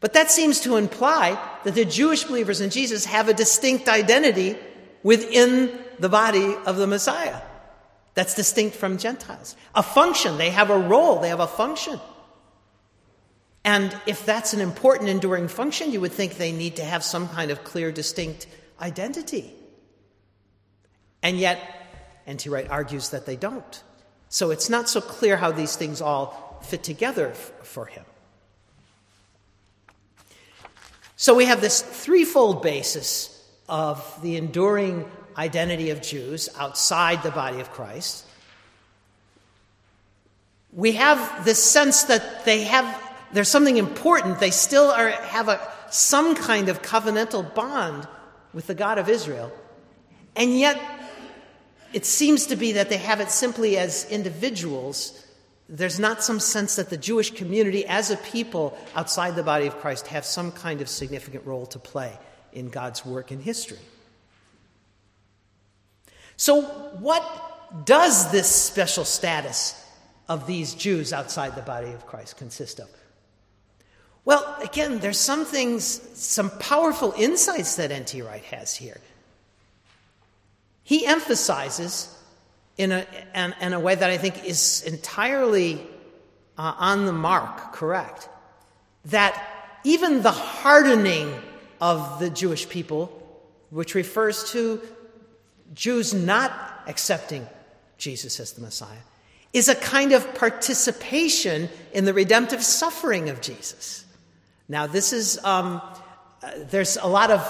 But 0.00 0.14
that 0.14 0.30
seems 0.30 0.60
to 0.60 0.76
imply 0.76 1.38
that 1.64 1.74
the 1.74 1.84
Jewish 1.84 2.24
believers 2.24 2.60
in 2.60 2.70
Jesus 2.70 3.04
have 3.04 3.28
a 3.28 3.34
distinct 3.34 3.88
identity 3.88 4.56
within 5.02 5.78
the 5.98 6.08
body 6.08 6.54
of 6.66 6.76
the 6.76 6.86
Messiah 6.86 7.40
that's 8.14 8.34
distinct 8.34 8.76
from 8.76 8.98
Gentiles. 8.98 9.56
A 9.74 9.82
function, 9.82 10.38
they 10.38 10.50
have 10.50 10.70
a 10.70 10.78
role, 10.78 11.20
they 11.20 11.28
have 11.28 11.40
a 11.40 11.46
function. 11.46 11.98
And 13.64 13.96
if 14.06 14.26
that's 14.26 14.52
an 14.54 14.60
important, 14.60 15.08
enduring 15.08 15.48
function, 15.48 15.92
you 15.92 16.00
would 16.00 16.12
think 16.12 16.36
they 16.36 16.52
need 16.52 16.76
to 16.76 16.84
have 16.84 17.04
some 17.04 17.28
kind 17.28 17.50
of 17.50 17.62
clear, 17.62 17.92
distinct 17.92 18.46
identity. 18.80 19.52
And 21.22 21.38
yet, 21.38 21.60
N.T. 22.26 22.48
Wright 22.48 22.68
argues 22.68 23.10
that 23.10 23.24
they 23.24 23.36
don't. 23.36 23.82
So 24.28 24.50
it's 24.50 24.68
not 24.68 24.88
so 24.88 25.00
clear 25.00 25.36
how 25.36 25.52
these 25.52 25.76
things 25.76 26.00
all 26.00 26.60
fit 26.62 26.82
together 26.82 27.28
f- 27.28 27.52
for 27.62 27.86
him. 27.86 28.04
So 31.16 31.34
we 31.34 31.44
have 31.44 31.60
this 31.60 31.80
threefold 31.80 32.62
basis 32.62 33.31
of 33.72 34.20
the 34.20 34.36
enduring 34.36 35.10
identity 35.34 35.88
of 35.88 36.02
Jews 36.02 36.50
outside 36.58 37.22
the 37.22 37.30
body 37.30 37.58
of 37.58 37.70
Christ. 37.70 38.26
We 40.74 40.92
have 40.92 41.46
this 41.46 41.62
sense 41.62 42.02
that 42.04 42.44
they 42.44 42.64
have 42.64 42.86
there's 43.32 43.48
something 43.48 43.78
important. 43.78 44.40
They 44.40 44.50
still 44.50 44.90
are, 44.90 45.08
have 45.08 45.48
a, 45.48 45.58
some 45.90 46.34
kind 46.34 46.68
of 46.68 46.82
covenantal 46.82 47.54
bond 47.54 48.06
with 48.52 48.66
the 48.66 48.74
God 48.74 48.98
of 48.98 49.08
Israel. 49.08 49.50
And 50.36 50.58
yet, 50.58 50.78
it 51.94 52.04
seems 52.04 52.44
to 52.48 52.56
be 52.56 52.72
that 52.72 52.90
they 52.90 52.98
have 52.98 53.20
it 53.20 53.30
simply 53.30 53.78
as 53.78 54.04
individuals 54.10 55.18
there's 55.68 55.98
not 55.98 56.22
some 56.22 56.38
sense 56.38 56.76
that 56.76 56.90
the 56.90 56.98
Jewish 56.98 57.30
community 57.30 57.86
as 57.86 58.10
a 58.10 58.18
people 58.18 58.76
outside 58.94 59.36
the 59.36 59.42
body 59.42 59.66
of 59.66 59.78
Christ 59.78 60.08
have 60.08 60.26
some 60.26 60.52
kind 60.52 60.82
of 60.82 60.88
significant 60.88 61.46
role 61.46 61.64
to 61.66 61.78
play 61.78 62.18
in 62.52 62.68
God's 62.68 63.04
work 63.04 63.32
in 63.32 63.40
history. 63.40 63.78
So, 66.36 66.62
what 66.62 67.84
does 67.84 68.30
this 68.32 68.48
special 68.48 69.04
status 69.04 69.78
of 70.28 70.46
these 70.46 70.74
Jews 70.74 71.12
outside 71.12 71.54
the 71.54 71.62
body 71.62 71.92
of 71.92 72.06
Christ 72.06 72.36
consist 72.36 72.80
of? 72.80 72.88
Well, 74.24 74.56
again, 74.62 74.98
there's 75.00 75.18
some 75.18 75.44
things, 75.44 75.84
some 76.14 76.50
powerful 76.58 77.12
insights 77.16 77.76
that 77.76 77.90
N.T. 77.90 78.22
Wright 78.22 78.44
has 78.44 78.74
here. 78.76 79.00
He 80.84 81.06
emphasizes 81.06 82.16
in 82.76 82.92
a, 82.92 83.06
in, 83.34 83.54
in 83.60 83.72
a 83.72 83.80
way 83.80 83.94
that 83.94 84.10
I 84.10 84.18
think 84.18 84.44
is 84.44 84.82
entirely 84.82 85.86
uh, 86.56 86.74
on 86.78 87.06
the 87.06 87.12
mark, 87.12 87.72
correct. 87.72 88.28
That 89.06 89.80
even 89.84 90.22
the 90.22 90.30
hardening 90.30 91.34
of 91.82 92.20
the 92.20 92.30
Jewish 92.30 92.68
people, 92.68 93.06
which 93.70 93.96
refers 93.96 94.52
to 94.52 94.80
Jews 95.74 96.14
not 96.14 96.52
accepting 96.86 97.44
Jesus 97.98 98.38
as 98.38 98.52
the 98.52 98.60
Messiah, 98.60 99.02
is 99.52 99.68
a 99.68 99.74
kind 99.74 100.12
of 100.12 100.32
participation 100.36 101.68
in 101.92 102.04
the 102.04 102.14
redemptive 102.14 102.62
suffering 102.62 103.30
of 103.30 103.40
Jesus. 103.40 104.04
Now, 104.68 104.86
this 104.86 105.12
is, 105.12 105.44
um, 105.44 105.82
uh, 106.40 106.52
there's 106.70 106.98
a 106.98 107.08
lot 107.08 107.32
of 107.32 107.40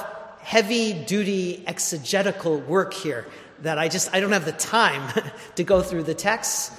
heavy 0.41 0.95
duty 0.95 1.63
exegetical 1.67 2.59
work 2.59 2.95
here 2.95 3.27
that 3.61 3.79
I 3.79 3.89
just 3.89 4.15
I 4.15 4.21
don't 4.21 4.33
have 4.33 4.47
the 4.47 4.53
time 4.53 5.13
to 5.57 5.63
go 5.63 5.83
through 5.83 6.05
the 6.05 6.15
texts 6.15 6.73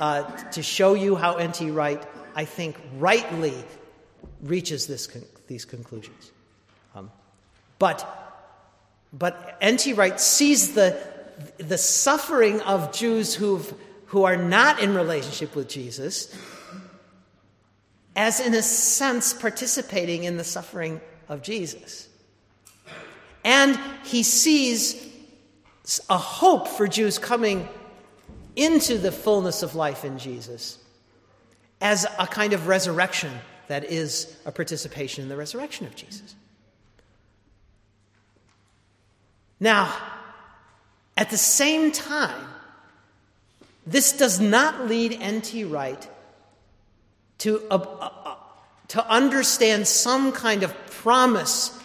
uh, 0.00 0.22
to 0.52 0.62
show 0.62 0.94
you 0.94 1.14
how 1.14 1.34
N.T. 1.34 1.70
Wright, 1.72 2.02
I 2.34 2.46
think, 2.46 2.80
rightly 2.96 3.54
reaches 4.40 4.86
this 4.86 5.06
con- 5.06 5.22
these 5.46 5.66
conclusions. 5.66 6.32
But 7.78 8.12
but 9.12 9.56
N.T. 9.60 9.92
Wright 9.94 10.20
sees 10.20 10.74
the 10.74 10.98
the 11.58 11.78
suffering 11.78 12.60
of 12.62 12.92
Jews 12.92 13.34
who 13.34 13.62
who 14.06 14.24
are 14.24 14.36
not 14.36 14.80
in 14.80 14.94
relationship 14.94 15.54
with 15.54 15.68
Jesus 15.68 16.34
as, 18.16 18.40
in 18.40 18.54
a 18.54 18.62
sense, 18.62 19.34
participating 19.34 20.24
in 20.24 20.38
the 20.38 20.44
suffering 20.44 21.00
of 21.28 21.42
Jesus. 21.42 22.08
And 23.44 23.78
he 24.04 24.22
sees 24.22 25.06
a 26.08 26.16
hope 26.16 26.66
for 26.66 26.88
Jews 26.88 27.18
coming 27.18 27.68
into 28.56 28.96
the 28.96 29.12
fullness 29.12 29.62
of 29.62 29.74
life 29.74 30.04
in 30.04 30.18
Jesus 30.18 30.78
as 31.80 32.06
a 32.18 32.26
kind 32.26 32.54
of 32.54 32.66
resurrection 32.66 33.30
that 33.68 33.84
is 33.84 34.34
a 34.46 34.50
participation 34.50 35.22
in 35.22 35.28
the 35.28 35.36
resurrection 35.36 35.86
of 35.86 35.94
Jesus. 35.94 36.34
Now, 39.58 39.94
at 41.16 41.30
the 41.30 41.38
same 41.38 41.92
time, 41.92 42.46
this 43.86 44.12
does 44.12 44.40
not 44.40 44.86
lead 44.86 45.16
N.T. 45.20 45.64
Wright 45.64 46.08
to, 47.38 47.62
uh, 47.70 47.74
uh, 47.74 48.10
uh, 48.24 48.34
to 48.88 49.08
understand 49.08 49.86
some 49.86 50.32
kind 50.32 50.62
of 50.62 50.74
promise 50.90 51.78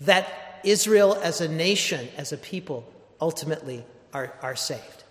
that 0.00 0.60
Israel 0.64 1.18
as 1.22 1.40
a 1.40 1.48
nation, 1.48 2.08
as 2.16 2.32
a 2.32 2.36
people, 2.36 2.90
ultimately 3.20 3.84
are, 4.12 4.32
are 4.42 4.56
saved. 4.56 5.04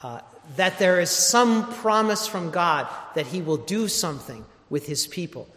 Uh, 0.00 0.20
that 0.56 0.78
there 0.78 1.00
is 1.00 1.10
some 1.10 1.72
promise 1.74 2.26
from 2.26 2.50
God 2.50 2.86
that 3.14 3.26
He 3.26 3.40
will 3.40 3.56
do 3.56 3.88
something 3.88 4.44
with 4.68 4.86
His 4.86 5.06
people. 5.06 5.48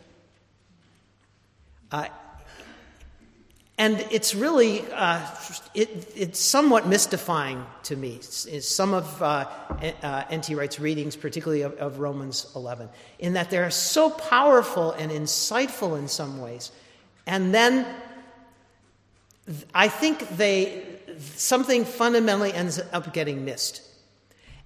Uh, 1.92 2.08
and 3.80 4.06
it's 4.12 4.36
really 4.36 4.82
uh, 4.92 5.26
it, 5.74 6.12
it's 6.14 6.38
somewhat 6.38 6.86
mystifying 6.86 7.66
to 7.84 7.96
me. 7.96 8.20
some 8.22 8.94
of 8.94 9.24
uh, 9.24 9.46
uh, 10.04 10.24
N.T. 10.30 10.54
Wright's 10.54 10.82
readings, 10.82 11.16
particularly 11.16 11.62
of, 11.62 11.74
of, 11.76 12.00
Romans 12.00 12.52
11, 12.58 12.90
in 13.20 13.34
that 13.34 13.50
they're 13.50 13.72
so 13.72 14.10
powerful 14.10 14.92
and 14.92 15.12
insightful 15.12 15.98
in 15.98 16.10
some 16.10 16.42
ways, 16.42 16.74
and 17.26 17.54
then 17.54 17.88
I 19.74 19.88
think 19.88 20.28
they 20.36 20.86
something 21.36 21.86
fundamentally 21.86 22.54
ends 22.54 22.82
up 22.92 23.14
getting 23.14 23.46
missed, 23.46 23.82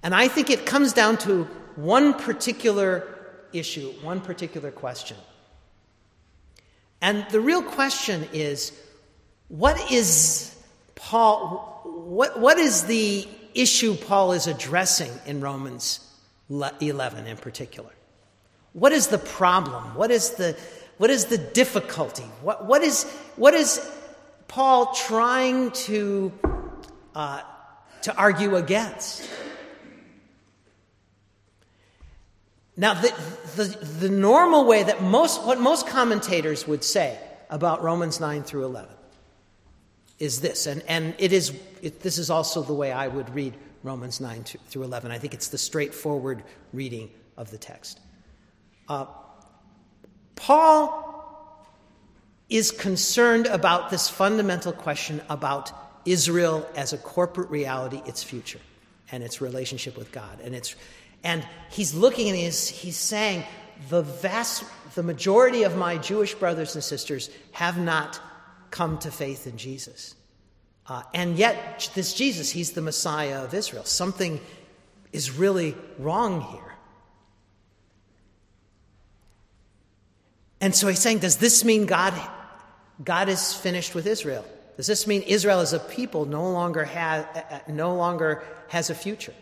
and 0.02 0.12
I 0.12 0.26
think 0.26 0.50
it 0.50 0.66
comes 0.66 0.92
down 0.92 1.18
to 1.18 1.44
one 1.76 2.14
particular 2.14 3.06
issue, 3.52 3.92
one 4.02 4.20
particular 4.20 4.72
question, 4.72 5.16
and 7.00 7.24
the 7.30 7.40
real 7.40 7.62
question 7.62 8.28
is 8.32 8.72
what 9.54 9.92
is 9.92 10.52
Paul, 10.96 11.80
what, 11.84 12.40
what 12.40 12.58
is 12.58 12.86
the 12.86 13.28
issue 13.54 13.94
Paul 13.94 14.32
is 14.32 14.48
addressing 14.48 15.12
in 15.26 15.40
Romans 15.40 16.00
11 16.50 17.28
in 17.28 17.36
particular? 17.36 17.92
What 18.72 18.90
is 18.90 19.06
the 19.06 19.18
problem? 19.18 19.94
What 19.94 20.10
is 20.10 20.30
the, 20.30 20.56
what 20.96 21.08
is 21.08 21.26
the 21.26 21.38
difficulty? 21.38 22.24
What, 22.42 22.66
what, 22.66 22.82
is, 22.82 23.04
what 23.36 23.54
is 23.54 23.88
Paul 24.48 24.92
trying 24.92 25.70
to, 25.70 26.32
uh, 27.14 27.42
to 28.02 28.16
argue 28.16 28.56
against? 28.56 29.30
Now, 32.76 32.94
the, 32.94 33.14
the, 33.54 33.64
the 34.00 34.08
normal 34.08 34.64
way 34.64 34.82
that 34.82 35.00
most, 35.00 35.44
what 35.44 35.60
most 35.60 35.86
commentators 35.86 36.66
would 36.66 36.82
say 36.82 37.16
about 37.50 37.84
Romans 37.84 38.18
9 38.18 38.42
through 38.42 38.64
11 38.64 38.90
is 40.18 40.40
this, 40.40 40.66
and, 40.66 40.82
and 40.88 41.14
it 41.18 41.32
is, 41.32 41.52
it, 41.82 42.00
this 42.00 42.18
is 42.18 42.30
also 42.30 42.62
the 42.62 42.74
way 42.74 42.92
I 42.92 43.08
would 43.08 43.34
read 43.34 43.54
Romans 43.82 44.20
9 44.20 44.44
through 44.68 44.84
11. 44.84 45.10
I 45.10 45.18
think 45.18 45.34
it's 45.34 45.48
the 45.48 45.58
straightforward 45.58 46.42
reading 46.72 47.10
of 47.36 47.50
the 47.50 47.58
text. 47.58 48.00
Uh, 48.88 49.06
Paul 50.36 51.04
is 52.48 52.70
concerned 52.70 53.46
about 53.46 53.90
this 53.90 54.08
fundamental 54.08 54.72
question 54.72 55.20
about 55.28 55.72
Israel 56.04 56.66
as 56.76 56.92
a 56.92 56.98
corporate 56.98 57.50
reality, 57.50 58.02
its 58.06 58.22
future, 58.22 58.60
and 59.10 59.22
its 59.22 59.40
relationship 59.40 59.96
with 59.96 60.12
God. 60.12 60.40
And, 60.42 60.54
it's, 60.54 60.76
and 61.22 61.46
he's 61.70 61.94
looking 61.94 62.28
and 62.28 62.36
he's, 62.36 62.68
he's 62.68 62.96
saying, 62.96 63.44
the 63.88 64.02
vast, 64.02 64.64
the 64.94 65.02
majority 65.02 65.64
of 65.64 65.76
my 65.76 65.98
Jewish 65.98 66.34
brothers 66.34 66.74
and 66.74 66.84
sisters 66.84 67.30
have 67.52 67.78
not 67.78 68.20
come 68.74 68.98
to 68.98 69.10
faith 69.10 69.46
in 69.46 69.56
Jesus. 69.56 70.16
Uh, 70.88 71.04
and 71.14 71.38
yet, 71.38 71.88
this 71.94 72.12
Jesus, 72.12 72.50
he's 72.50 72.72
the 72.72 72.82
Messiah 72.82 73.44
of 73.44 73.54
Israel. 73.54 73.84
Something 73.84 74.40
is 75.12 75.30
really 75.30 75.76
wrong 75.96 76.40
here. 76.40 76.74
And 80.60 80.74
so 80.74 80.88
he's 80.88 80.98
saying, 80.98 81.20
does 81.20 81.36
this 81.36 81.64
mean 81.64 81.86
God, 81.86 82.14
God 83.02 83.28
is 83.28 83.54
finished 83.54 83.94
with 83.94 84.08
Israel? 84.08 84.44
Does 84.76 84.88
this 84.88 85.06
mean 85.06 85.22
Israel 85.22 85.60
as 85.60 85.72
a 85.72 85.78
people 85.78 86.24
no 86.24 86.50
longer, 86.50 86.82
has, 86.82 87.24
uh, 87.26 87.42
uh, 87.50 87.58
no 87.68 87.94
longer 87.94 88.42
has 88.68 88.90
a 88.90 88.94
future? 88.94 89.34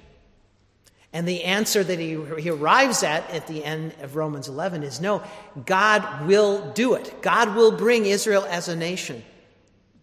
And 1.12 1.28
the 1.28 1.44
answer 1.44 1.84
that 1.84 1.98
he, 1.98 2.18
he 2.40 2.50
arrives 2.50 3.02
at 3.02 3.28
at 3.30 3.46
the 3.46 3.62
end 3.64 3.94
of 4.00 4.16
Romans 4.16 4.48
11 4.48 4.82
is 4.82 5.00
no, 5.00 5.22
God 5.66 6.26
will 6.26 6.72
do 6.72 6.94
it. 6.94 7.20
God 7.20 7.54
will 7.54 7.72
bring 7.72 8.06
Israel 8.06 8.46
as 8.48 8.68
a 8.68 8.76
nation 8.76 9.22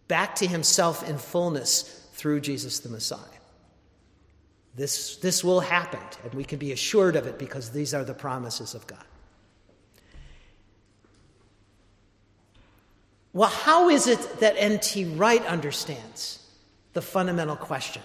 back 0.07 0.35
to 0.35 0.47
himself 0.47 1.07
in 1.07 1.17
fullness 1.17 2.07
through 2.13 2.41
Jesus 2.41 2.79
the 2.79 2.89
Messiah. 2.89 3.19
This, 4.75 5.17
this 5.17 5.43
will 5.43 5.61
happen, 5.61 5.99
and 6.23 6.33
we 6.33 6.43
can 6.43 6.59
be 6.59 6.71
assured 6.71 7.15
of 7.15 7.25
it 7.25 7.39
because 7.39 7.71
these 7.71 7.93
are 7.93 8.03
the 8.03 8.13
promises 8.13 8.75
of 8.75 8.85
God. 8.85 9.03
Well, 13.33 13.49
how 13.49 13.89
is 13.89 14.07
it 14.07 14.39
that 14.39 14.55
N.T. 14.57 15.05
Wright 15.15 15.45
understands 15.45 16.39
the 16.93 17.01
fundamental 17.01 17.55
question? 17.55 18.01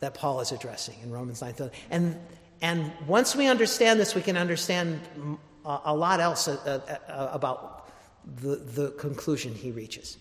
That 0.00 0.14
Paul 0.14 0.40
is 0.40 0.52
addressing 0.52 0.96
in 1.02 1.10
Romans 1.10 1.40
9. 1.40 1.54
And, 1.90 2.18
and 2.60 2.92
once 3.06 3.34
we 3.34 3.46
understand 3.46 3.98
this, 3.98 4.14
we 4.14 4.22
can 4.22 4.36
understand 4.36 5.00
a, 5.64 5.80
a 5.86 5.94
lot 5.94 6.20
else 6.20 6.48
uh, 6.48 6.56
uh, 6.66 7.12
uh, 7.12 7.30
about 7.32 7.90
the, 8.40 8.56
the 8.56 8.90
conclusion 8.92 9.54
he 9.54 9.70
reaches. 9.70 10.18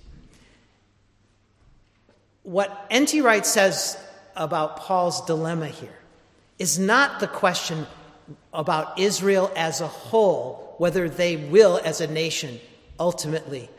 What 2.43 2.85
N.T. 2.89 3.21
Wright 3.21 3.45
says 3.45 3.97
about 4.35 4.77
Paul's 4.77 5.25
dilemma 5.25 5.67
here 5.67 5.97
is 6.59 6.77
not 6.77 7.19
the 7.19 7.27
question 7.27 7.85
about 8.53 8.99
Israel 8.99 9.51
as 9.55 9.81
a 9.81 9.87
whole, 9.87 10.75
whether 10.77 11.09
they 11.09 11.35
will, 11.37 11.79
as 11.83 12.01
a 12.01 12.07
nation, 12.07 12.59
ultimately 12.99 13.69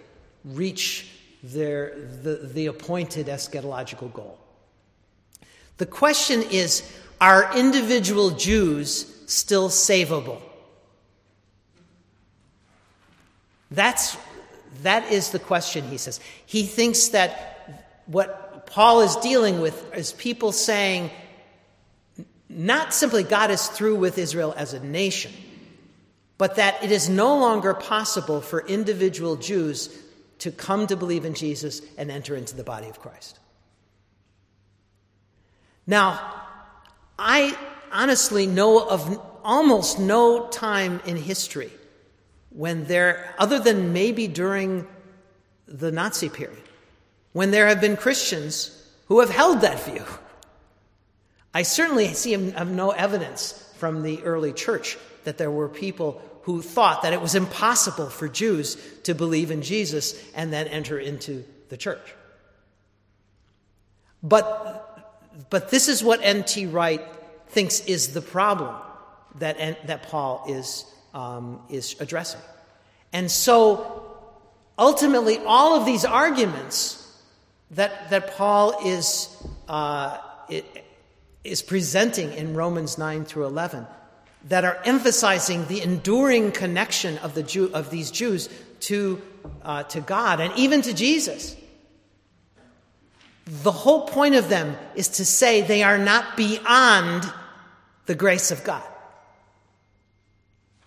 reach 0.44 1.08
their, 1.42 1.96
the, 2.22 2.50
the 2.52 2.66
appointed 2.66 3.26
eschatological 3.26 4.12
goal. 4.12 4.38
The 5.78 5.86
question 5.86 6.42
is 6.42 6.82
are 7.20 7.56
individual 7.56 8.30
Jews 8.30 9.06
still 9.26 9.68
savable? 9.68 10.40
That's, 13.70 14.16
that 14.82 15.10
is 15.10 15.30
the 15.30 15.38
question, 15.38 15.88
he 15.88 15.98
says. 15.98 16.20
He 16.44 16.64
thinks 16.64 17.08
that 17.08 18.04
what 18.06 18.66
Paul 18.66 19.00
is 19.00 19.16
dealing 19.16 19.60
with 19.60 19.94
is 19.94 20.12
people 20.12 20.52
saying, 20.52 21.10
not 22.48 22.94
simply 22.94 23.22
God 23.22 23.50
is 23.50 23.66
through 23.66 23.96
with 23.96 24.18
Israel 24.18 24.54
as 24.56 24.72
a 24.72 24.84
nation, 24.84 25.32
but 26.38 26.56
that 26.56 26.82
it 26.84 26.92
is 26.92 27.08
no 27.08 27.38
longer 27.38 27.74
possible 27.74 28.40
for 28.40 28.60
individual 28.66 29.36
Jews 29.36 29.88
to 30.38 30.50
come 30.50 30.86
to 30.86 30.96
believe 30.96 31.24
in 31.24 31.34
Jesus 31.34 31.80
and 31.96 32.10
enter 32.10 32.36
into 32.36 32.54
the 32.54 32.64
body 32.64 32.88
of 32.88 33.00
Christ. 33.00 33.38
Now, 35.86 36.34
I 37.18 37.56
honestly 37.92 38.46
know 38.46 38.86
of 38.86 39.20
almost 39.44 39.98
no 39.98 40.48
time 40.48 41.00
in 41.06 41.16
history 41.16 41.70
when 42.50 42.86
there, 42.86 43.34
other 43.38 43.58
than 43.58 43.92
maybe 43.92 44.26
during 44.26 44.86
the 45.68 45.92
Nazi 45.92 46.28
period, 46.28 46.62
when 47.32 47.50
there 47.50 47.68
have 47.68 47.80
been 47.80 47.96
Christians 47.96 48.72
who 49.06 49.20
have 49.20 49.30
held 49.30 49.60
that 49.60 49.80
view. 49.84 50.04
I 51.54 51.62
certainly 51.62 52.12
see 52.14 52.32
have 52.32 52.70
no 52.70 52.90
evidence 52.90 53.72
from 53.76 54.02
the 54.02 54.22
early 54.22 54.52
church 54.52 54.98
that 55.24 55.38
there 55.38 55.50
were 55.50 55.68
people 55.68 56.20
who 56.42 56.62
thought 56.62 57.02
that 57.02 57.12
it 57.12 57.20
was 57.20 57.34
impossible 57.34 58.08
for 58.08 58.28
Jews 58.28 58.76
to 59.04 59.14
believe 59.14 59.50
in 59.50 59.62
Jesus 59.62 60.20
and 60.34 60.52
then 60.52 60.68
enter 60.68 60.98
into 60.98 61.44
the 61.68 61.76
church. 61.76 62.14
But 64.22 64.95
but 65.50 65.70
this 65.70 65.88
is 65.88 66.02
what 66.02 66.20
N.T. 66.22 66.66
Wright 66.66 67.02
thinks 67.48 67.80
is 67.80 68.12
the 68.12 68.22
problem 68.22 68.74
that, 69.38 69.86
that 69.86 70.04
Paul 70.04 70.44
is, 70.48 70.84
um, 71.14 71.60
is 71.68 71.96
addressing. 72.00 72.40
And 73.12 73.30
so 73.30 74.16
ultimately, 74.78 75.38
all 75.38 75.78
of 75.78 75.86
these 75.86 76.04
arguments 76.04 77.02
that, 77.72 78.10
that 78.10 78.36
Paul 78.36 78.86
is, 78.86 79.28
uh, 79.68 80.18
is 81.44 81.62
presenting 81.62 82.32
in 82.32 82.54
Romans 82.54 82.98
9 82.98 83.24
through 83.24 83.46
11 83.46 83.86
that 84.48 84.64
are 84.64 84.80
emphasizing 84.84 85.66
the 85.66 85.82
enduring 85.82 86.52
connection 86.52 87.18
of, 87.18 87.34
the 87.34 87.42
Jew, 87.42 87.70
of 87.74 87.90
these 87.90 88.10
Jews 88.10 88.48
to, 88.80 89.20
uh, 89.62 89.82
to 89.84 90.00
God 90.00 90.40
and 90.40 90.56
even 90.56 90.82
to 90.82 90.94
Jesus 90.94 91.56
the 93.46 93.72
whole 93.72 94.06
point 94.06 94.34
of 94.34 94.48
them 94.48 94.76
is 94.96 95.08
to 95.08 95.24
say 95.24 95.62
they 95.62 95.82
are 95.84 95.98
not 95.98 96.36
beyond 96.36 97.24
the 98.06 98.14
grace 98.14 98.50
of 98.50 98.64
God. 98.64 98.82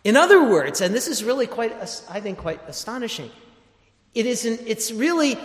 In 0.04 0.18
other 0.18 0.44
words, 0.44 0.82
and 0.82 0.94
this 0.94 1.08
is 1.08 1.24
really 1.24 1.48
quite, 1.48 1.74
I 2.10 2.20
think, 2.20 2.38
quite 2.38 2.62
astonishing, 2.68 3.32
it 4.14 4.26
isn't, 4.26 4.62
it's 4.66 4.92
really 4.92 5.38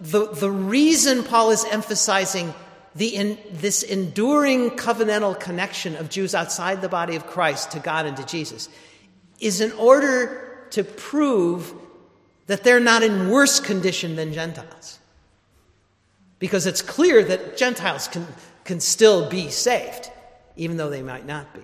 the, 0.00 0.28
the 0.28 0.50
reason 0.50 1.24
Paul 1.24 1.50
is 1.50 1.64
emphasizing 1.64 2.54
the 2.94 3.08
in, 3.08 3.38
this 3.50 3.82
enduring 3.82 4.70
covenantal 4.70 5.38
connection 5.38 5.96
of 5.96 6.10
Jews 6.10 6.34
outside 6.34 6.82
the 6.82 6.88
body 6.88 7.16
of 7.16 7.26
Christ 7.26 7.70
to 7.72 7.78
God 7.78 8.06
and 8.06 8.16
to 8.16 8.26
Jesus 8.26 8.68
is 9.40 9.60
in 9.60 9.72
order 9.72 10.66
to 10.70 10.84
prove 10.84 11.72
that 12.46 12.64
they're 12.64 12.80
not 12.80 13.02
in 13.02 13.30
worse 13.30 13.60
condition 13.60 14.16
than 14.16 14.32
Gentiles 14.32 14.98
because 16.42 16.66
it's 16.66 16.82
clear 16.82 17.22
that 17.22 17.56
Gentiles 17.56 18.08
can, 18.08 18.26
can 18.64 18.80
still 18.80 19.30
be 19.30 19.48
saved, 19.48 20.10
even 20.56 20.76
though 20.76 20.90
they 20.90 21.00
might 21.00 21.24
not 21.24 21.54
be. 21.54 21.60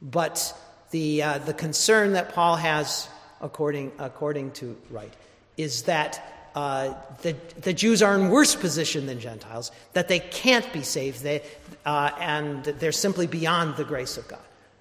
But 0.00 0.58
the, 0.92 1.22
uh, 1.22 1.38
the 1.40 1.52
concern 1.52 2.14
that 2.14 2.34
Paul 2.34 2.56
has 2.56 3.06
according, 3.42 3.92
according 3.98 4.52
to 4.52 4.74
Wright, 4.88 5.12
is 5.58 5.82
that 5.82 6.50
uh, 6.54 6.94
the, 7.20 7.36
the 7.60 7.74
Jews 7.74 8.02
are 8.02 8.14
in 8.14 8.30
worse 8.30 8.54
position 8.54 9.04
than 9.04 9.20
Gentiles, 9.20 9.72
that 9.92 10.08
they 10.08 10.20
can't 10.20 10.72
be 10.72 10.82
saved, 10.82 11.22
they, 11.22 11.42
uh, 11.84 12.12
and 12.18 12.64
they're 12.64 12.92
simply 12.92 13.26
beyond 13.26 13.76
the 13.76 13.84
grace 13.84 14.16
of 14.16 14.26
God. 14.26 14.40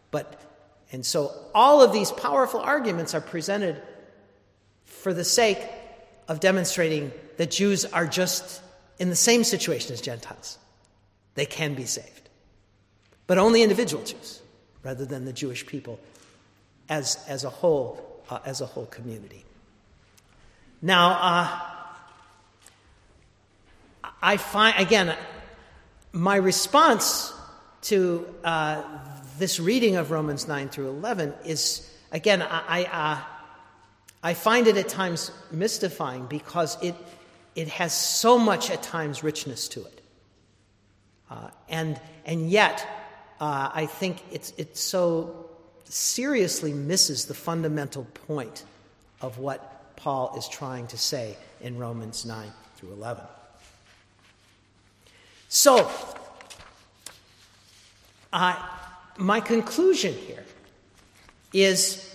But, 0.10 0.39
and 0.93 1.06
so 1.06 1.34
all 1.54 1.82
of 1.82 1.91
these 1.91 2.12
powerful 2.12 2.62
arguments 2.62 3.13
are 3.13 3.19
presented 3.19 3.82
for 4.86 5.13
the 5.13 5.26
sake 5.26 5.60
of 6.27 6.39
demonstrating 6.39 7.12
that 7.38 7.51
Jews 7.51 7.86
are 7.86 8.07
just 8.07 8.62
in 8.99 9.09
the 9.09 9.15
same 9.15 9.43
situation 9.43 9.93
as 9.93 10.01
Gentiles. 10.01 10.57
They 11.36 11.45
can 11.45 11.73
be 11.73 11.86
saved, 11.86 12.29
but 13.27 13.38
only 13.38 13.63
individual 13.63 14.03
Jews 14.03 14.41
rather 14.83 15.05
than 15.05 15.25
the 15.25 15.33
Jewish 15.33 15.65
people 15.65 15.99
as, 16.89 17.23
as, 17.27 17.43
a, 17.43 17.49
whole, 17.49 18.21
uh, 18.29 18.39
as 18.45 18.62
a 18.62 18.65
whole 18.65 18.86
community. 18.86 19.43
Now, 20.81 21.12
uh, 21.21 21.59
I 24.21 24.38
find, 24.38 24.75
again, 24.77 25.15
my 26.12 26.36
response 26.36 27.33
to 27.83 28.27
uh, 28.43 28.83
this 29.39 29.59
reading 29.59 29.95
of 29.95 30.12
Romans 30.12 30.47
9 30.47 30.69
through 30.69 30.89
11 30.89 31.33
is, 31.45 31.89
again, 32.12 32.41
I, 32.41 32.62
I, 32.67 32.83
uh, 32.86 33.21
I 34.23 34.33
find 34.33 34.67
it 34.67 34.77
at 34.77 34.88
times 34.88 35.31
mystifying 35.51 36.25
because 36.27 36.81
it, 36.81 36.95
it 37.55 37.67
has 37.67 37.93
so 37.93 38.39
much 38.39 38.71
at 38.71 38.81
times 38.81 39.21
richness 39.21 39.67
to 39.69 39.81
it. 39.81 40.01
Uh, 41.29 41.49
and, 41.67 41.99
and 42.25 42.49
yet, 42.49 42.88
uh, 43.41 43.69
I 43.73 43.86
think 43.86 44.23
it's, 44.31 44.53
it 44.57 44.77
so 44.77 45.49
seriously 45.83 46.71
misses 46.71 47.25
the 47.25 47.33
fundamental 47.33 48.05
point 48.27 48.63
of 49.19 49.39
what 49.39 49.95
Paul 49.97 50.36
is 50.38 50.47
trying 50.47 50.88
to 50.88 50.97
say 50.97 51.36
in 51.59 51.77
Romans 51.77 52.25
9 52.25 52.49
through 52.77 52.93
11. 52.93 53.25
So, 55.49 55.91
uh, 58.31 58.55
my 59.17 59.41
conclusion 59.41 60.13
here 60.13 60.45
is 61.51 62.12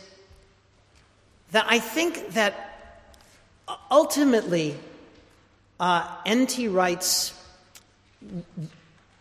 that 1.52 1.66
I 1.68 1.78
think 1.78 2.30
that 2.34 3.00
ultimately 3.90 4.76
uh, 5.80 6.16
N.T. 6.26 6.68
Wright's 6.68 7.34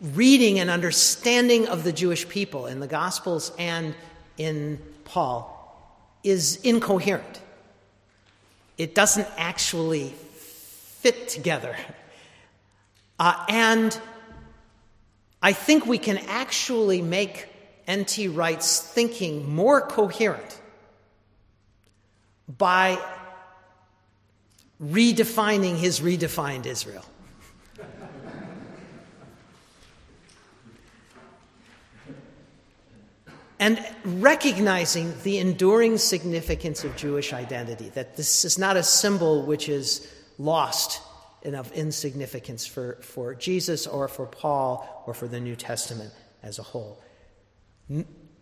reading 0.02 0.60
and 0.60 0.70
understanding 0.70 1.68
of 1.68 1.84
the 1.84 1.92
Jewish 1.92 2.28
people 2.28 2.66
in 2.66 2.80
the 2.80 2.88
Gospels 2.88 3.52
and 3.58 3.96
in 4.38 4.80
Paul 5.06 5.54
is 6.24 6.58
incoherent 6.58 7.42
it 8.78 8.94
doesn't 8.94 9.28
actually 9.38 10.10
fit 10.10 11.28
together. 11.28 11.76
Uh, 13.20 13.34
and 13.50 14.00
I 15.42 15.52
think 15.52 15.88
we 15.88 15.98
can 15.98 16.20
actually 16.28 17.02
make 17.02 17.48
N.T. 17.88 18.28
Wright's 18.28 18.80
thinking 18.80 19.52
more 19.52 19.82
coherent 19.82 20.62
by 22.48 22.98
redefining 24.82 25.76
his 25.78 26.00
redefined 26.00 26.66
Israel. 26.66 27.06
and 33.60 33.84
recognizing 34.06 35.14
the 35.24 35.40
enduring 35.40 35.98
significance 35.98 36.84
of 36.84 36.96
Jewish 36.96 37.34
identity, 37.34 37.90
that 37.90 38.16
this 38.16 38.46
is 38.46 38.58
not 38.58 38.78
a 38.78 38.84
symbol 38.84 39.46
which 39.46 39.68
is 39.68 40.08
lost 40.38 41.02
and 41.44 41.56
of 41.56 41.72
insignificance 41.72 42.68
for, 42.68 42.98
for 43.02 43.34
Jesus 43.34 43.88
or 43.88 44.08
for 44.08 44.28
Paul 44.28 45.04
or 45.08 45.14
for 45.14 45.28
the 45.28 45.40
New 45.40 45.56
Testament 45.56 46.14
as 46.44 46.60
a 46.60 46.64
whole. 46.64 47.02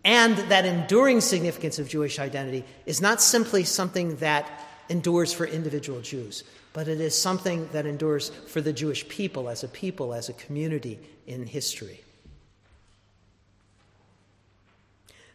And 0.06 0.38
that 0.50 0.66
enduring 0.66 1.20
significance 1.20 1.80
of 1.80 1.90
Jewish 1.90 2.20
identity 2.20 2.64
is 2.86 3.02
not 3.02 3.22
simply 3.22 3.64
something 3.64 4.18
that 4.18 4.48
endures 4.88 5.34
for 5.34 5.48
individual 5.48 6.00
Jews, 6.00 6.44
but 6.74 6.88
it 6.88 7.02
is 7.02 7.18
something 7.18 7.68
that 7.74 7.88
endures 7.88 8.30
for 8.30 8.62
the 8.62 8.72
Jewish 8.72 9.08
people 9.10 9.50
as 9.50 9.64
a 9.64 9.68
people, 9.68 10.14
as 10.14 10.30
a 10.30 10.34
community 10.34 11.00
in 11.26 11.48
history. 11.48 12.02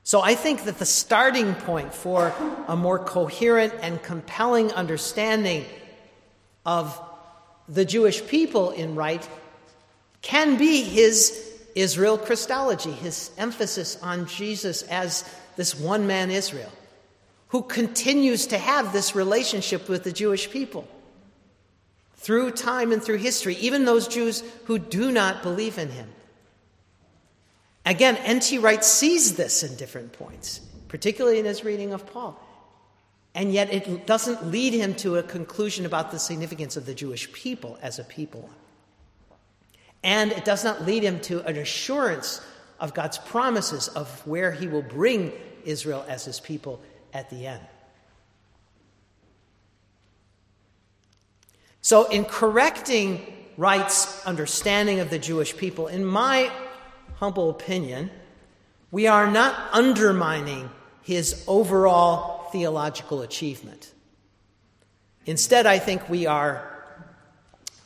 So 0.05 0.21
I 0.21 0.37
think 0.37 0.65
that 0.65 0.79
the 0.79 0.87
starting 0.87 1.55
point 1.55 1.93
for 1.93 2.33
a 2.69 2.77
more 2.77 2.99
coherent 2.99 3.75
and 3.83 4.01
compelling 4.01 4.73
understanding 4.73 5.65
of 6.65 7.01
the 7.69 7.85
Jewish 7.85 8.25
people 8.27 8.71
in 8.71 8.95
Wright 8.95 9.29
can 10.23 10.57
be 10.57 10.83
his 10.83 11.50
Israel 11.75 12.19
Christology, 12.19 12.93
his 12.93 13.31
emphasis 13.39 13.97
on 14.03 14.27
Jesus 14.27 14.83
as 14.83 15.25
this 15.57 15.75
one 15.75 16.07
man 16.07 16.31
Israel, 16.31 16.73
who 17.49 17.63
continues 17.63 18.47
to 18.49 18.59
have 18.59 18.93
this 18.93 19.15
relationship 19.15 19.89
with 19.89 20.05
the 20.05 20.13
Jewish 20.13 20.51
people 20.51 20.87
through 22.15 22.51
time 22.51 22.93
and 22.93 23.03
through 23.03 23.17
history, 23.17 23.57
even 23.57 23.85
those 23.85 24.07
Jews 24.07 24.43
who 24.65 24.79
do 24.79 25.11
not 25.11 25.43
believe 25.43 25.79
in 25.79 25.89
him. 25.89 26.09
Again, 27.87 28.17
N.T. 28.17 28.59
Wright 28.59 28.85
sees 28.85 29.37
this 29.37 29.63
in 29.63 29.75
different 29.77 30.13
points, 30.13 30.61
particularly 30.89 31.39
in 31.39 31.47
his 31.47 31.65
reading 31.65 31.93
of 31.93 32.07
Paul. 32.07 32.39
And 33.35 33.53
yet 33.53 33.73
it 33.73 34.07
doesn't 34.07 34.47
lead 34.47 34.75
him 34.75 34.95
to 34.97 35.17
a 35.17 35.23
conclusion 35.23 35.87
about 35.87 36.11
the 36.11 36.19
significance 36.19 36.77
of 36.77 36.85
the 36.85 36.95
Jewish 36.95 37.33
people 37.33 37.79
as 37.81 37.99
a 37.99 38.05
people. 38.05 38.51
And 40.03 40.33
it 40.33 40.45
does 40.45 40.65
not 40.65 40.87
lead 40.87 41.03
him 41.03 41.21
to 41.23 41.45
an 41.47 41.57
assurance 41.57 42.41
of 42.79 42.95
God's 42.95 43.19
promises 43.19 43.89
of 43.89 44.27
where 44.27 44.51
he 44.53 44.67
will 44.67 44.83
bring 44.83 45.33
Israel 45.65 46.05
as 46.09 46.25
his 46.25 46.41
people 46.41 46.81
at 47.13 47.29
the 47.31 47.47
end. 47.47 47.61
So, 51.83 52.09
in 52.09 52.25
correcting 52.25 53.37
Wright's 53.57 54.25
understanding 54.25 55.01
of 55.01 55.11
the 55.11 55.19
Jewish 55.19 55.57
people, 55.57 55.87
in 55.87 56.05
my 56.05 56.51
humble 57.17 57.51
opinion, 57.51 58.11
we 58.91 59.07
are 59.07 59.31
not 59.31 59.69
undermining 59.73 60.71
his 61.03 61.45
overall 61.47 62.51
theological 62.51 63.23
achievement. 63.23 63.93
Instead, 65.27 65.67
I 65.67 65.79
think 65.79 66.09
we 66.09 66.27
are 66.27 66.70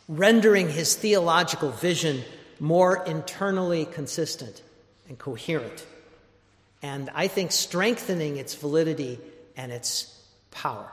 rendering 0.08 0.68
his 0.68 0.94
theological 0.94 1.70
vision 1.70 2.22
more 2.60 3.04
internally 3.04 3.84
consistent 3.84 4.62
and 5.08 5.18
coherent. 5.18 5.86
And 6.82 7.10
I 7.14 7.28
think 7.28 7.52
strengthening 7.52 8.36
its 8.36 8.54
validity 8.54 9.18
and 9.56 9.72
its 9.72 10.22
power. 10.50 10.90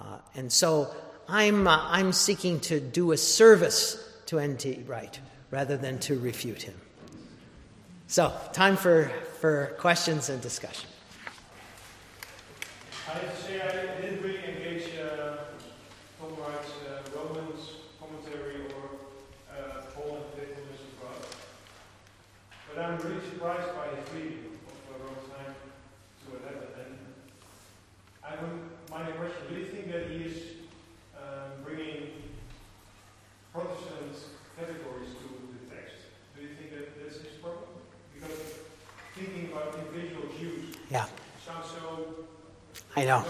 Uh, 0.00 0.18
and 0.34 0.52
so 0.52 0.94
I'm, 1.28 1.66
uh, 1.66 1.78
I'm 1.88 2.12
seeking 2.12 2.60
to 2.60 2.80
do 2.80 3.12
a 3.12 3.16
service 3.16 4.02
to 4.26 4.38
N.T. 4.38 4.84
Wright 4.86 5.18
rather 5.50 5.76
than 5.76 5.98
to 6.00 6.18
refute 6.18 6.62
him. 6.62 6.74
So, 8.08 8.32
time 8.52 8.76
for, 8.76 9.10
for 9.40 9.74
questions 9.78 10.28
and 10.28 10.40
discussion. 10.40 10.88
I 13.08 13.18
have 13.18 13.36
to 13.36 13.42
say, 13.42 13.60
I 13.60 14.00
didn't 14.00 14.22
really 14.22 14.44
engage 14.44 14.90
uh, 14.98 15.36
Tom 16.18 16.34
Wright's 16.38 16.70
uh, 16.86 17.02
Romans 17.16 17.70
commentary 18.00 18.66
or 18.66 18.98
uh, 19.50 19.82
Paul 19.94 20.16
and 20.16 20.26
faithfulness 20.34 20.80
of 20.82 21.02
God. 21.02 21.22
But 22.68 22.84
I'm 22.84 22.98
really 22.98 23.24
surprised 23.30 23.74
by 23.74 23.94
his 23.94 24.12
reading 24.14 24.58
of 24.66 25.00
uh, 25.00 25.04
Romans 25.04 25.28
9 25.30 25.54
to 26.22 26.50
11. 26.50 26.66
And 26.82 26.98
I 28.22 28.42
would, 28.42 28.60
my 28.90 29.10
question, 29.18 29.42
do 29.48 29.54
you 29.54 29.66
think 29.66 29.90
that 29.92 30.10
he 30.10 30.24
is 30.24 30.42
um, 31.16 31.62
bringing 31.64 32.10
Protestant 33.52 34.18
categories 34.58 35.14
to 35.14 35.28
the 35.30 35.74
text? 35.74 35.94
Do 36.34 36.42
you 36.42 36.48
think 36.58 36.70
that 36.74 36.98
that's 36.98 37.16
his 37.22 37.38
problem? 37.40 37.70
Because 38.12 38.36
thinking 39.14 39.52
about 39.52 39.74
individual 39.78 40.28
Jews 40.38 40.76
Yeah, 40.90 41.06
sounds 41.46 41.70
so 41.70 42.26
I 42.98 43.04
know. 43.04 43.22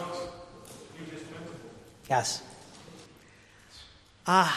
Yes. 2.09 2.41
Uh, 4.25 4.49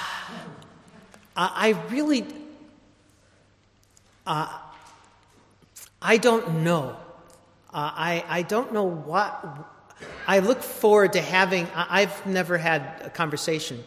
I 1.36 1.76
really. 1.90 2.28
Uh, 4.28 4.56
I 6.00 6.18
don't 6.18 6.62
know. 6.64 6.96
Uh, 7.74 7.92
I, 7.96 8.24
I 8.30 8.42
don't 8.44 8.72
know 8.72 8.84
what. 8.84 9.68
I 10.28 10.40
look 10.40 10.62
forward 10.62 11.14
to 11.14 11.22
having. 11.22 11.66
I, 11.74 12.02
I've 12.02 12.26
never 12.28 12.60
had 12.60 13.02
a 13.04 13.10
conversation 13.10 13.84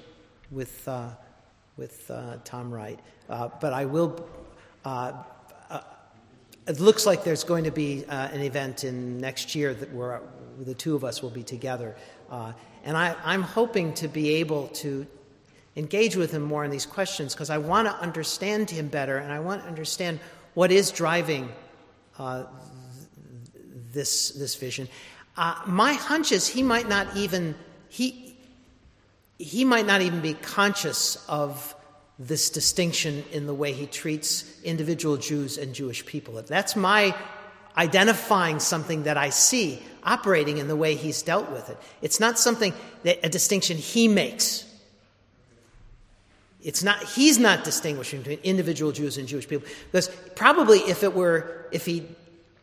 with, 0.51 0.89
uh, 0.89 1.11
with 1.77 2.11
uh, 2.11 2.39
Tom 2.45 2.75
Wright, 2.75 2.99
uh, 3.29 3.49
but 3.61 3.73
I 3.73 3.85
will. 3.85 4.29
Uh, 4.85 5.13
it 6.67 6.81
looks 6.81 7.07
like 7.07 7.23
there's 7.23 7.45
going 7.45 7.65
to 7.65 7.71
be 7.71 8.05
an 8.09 8.41
event 8.41 8.83
in 8.83 9.19
next 9.19 9.55
year 9.55 9.73
that 9.73 9.93
where 9.93 10.21
the 10.61 10.75
two 10.75 10.95
of 10.95 11.05
us 11.05 11.23
will 11.23 11.31
be 11.31 11.43
together. 11.43 11.97
Uh, 12.31 12.53
and 12.85 12.97
I, 12.97 13.15
I'm 13.25 13.43
hoping 13.43 13.95
to 13.95 14.09
be 14.09 14.35
able 14.37 14.69
to 14.69 15.07
engage 15.77 16.17
with 16.17 16.33
him 16.33 16.43
more 16.43 16.65
in 16.65 16.71
these 16.71 16.87
questions 16.87 17.35
because 17.35 17.51
I 17.51 17.59
want 17.59 17.89
to 17.89 17.95
understand 17.95 18.71
him 18.71 18.89
better 18.89 19.19
and 19.19 19.33
I 19.33 19.41
want 19.41 19.63
to 19.63 19.69
understand 19.69 20.21
what 20.55 20.71
is 20.71 20.91
driving 20.91 21.51
uh, 22.19 22.45
this, 23.93 24.31
this 24.31 24.55
vision. 24.57 24.89
Uh, 25.37 25.61
my 25.67 25.95
hunch 25.95 26.31
is 26.33 26.47
he 26.47 26.63
might 26.63 26.89
not 26.89 27.17
even 27.17 27.55
he, 27.89 28.37
he 29.39 29.65
might 29.65 29.87
not 29.87 30.03
even 30.03 30.21
be 30.21 30.35
conscious 30.35 31.25
of 31.29 31.75
this 32.19 32.51
distinction 32.51 33.25
in 33.33 33.47
the 33.47 33.55
way 33.55 33.73
he 33.73 33.87
treats 33.87 34.61
individual 34.63 35.17
Jews 35.17 35.59
and 35.59 35.75
Jewish 35.75 36.05
people. 36.07 36.41
That's 36.43 36.77
my 36.77 37.15
identifying 37.77 38.61
something 38.61 39.05
that 39.05 39.17
I 39.17 39.31
see 39.31 39.81
operating 40.05 40.59
in 40.59 40.69
the 40.69 40.77
way 40.77 40.95
he's 40.95 41.23
dealt 41.23 41.51
with 41.51 41.71
it. 41.71 41.79
It's 42.01 42.21
not 42.21 42.39
something 42.39 42.75
that 43.05 43.25
a 43.25 43.29
distinction 43.29 43.77
he 43.77 44.09
makes. 44.09 44.69
It's 46.63 46.83
not 46.83 47.03
he's 47.03 47.39
not 47.39 47.65
distinguishing 47.65 48.21
between 48.21 48.39
individual 48.45 48.93
Jews 48.93 49.19
and 49.19 49.27
Jewish 49.27 49.49
people 49.49 49.67
because 49.91 50.09
probably 50.37 50.79
if 50.79 51.03
it 51.03 51.13
were 51.13 51.67
if 51.73 51.85
he 51.85 52.07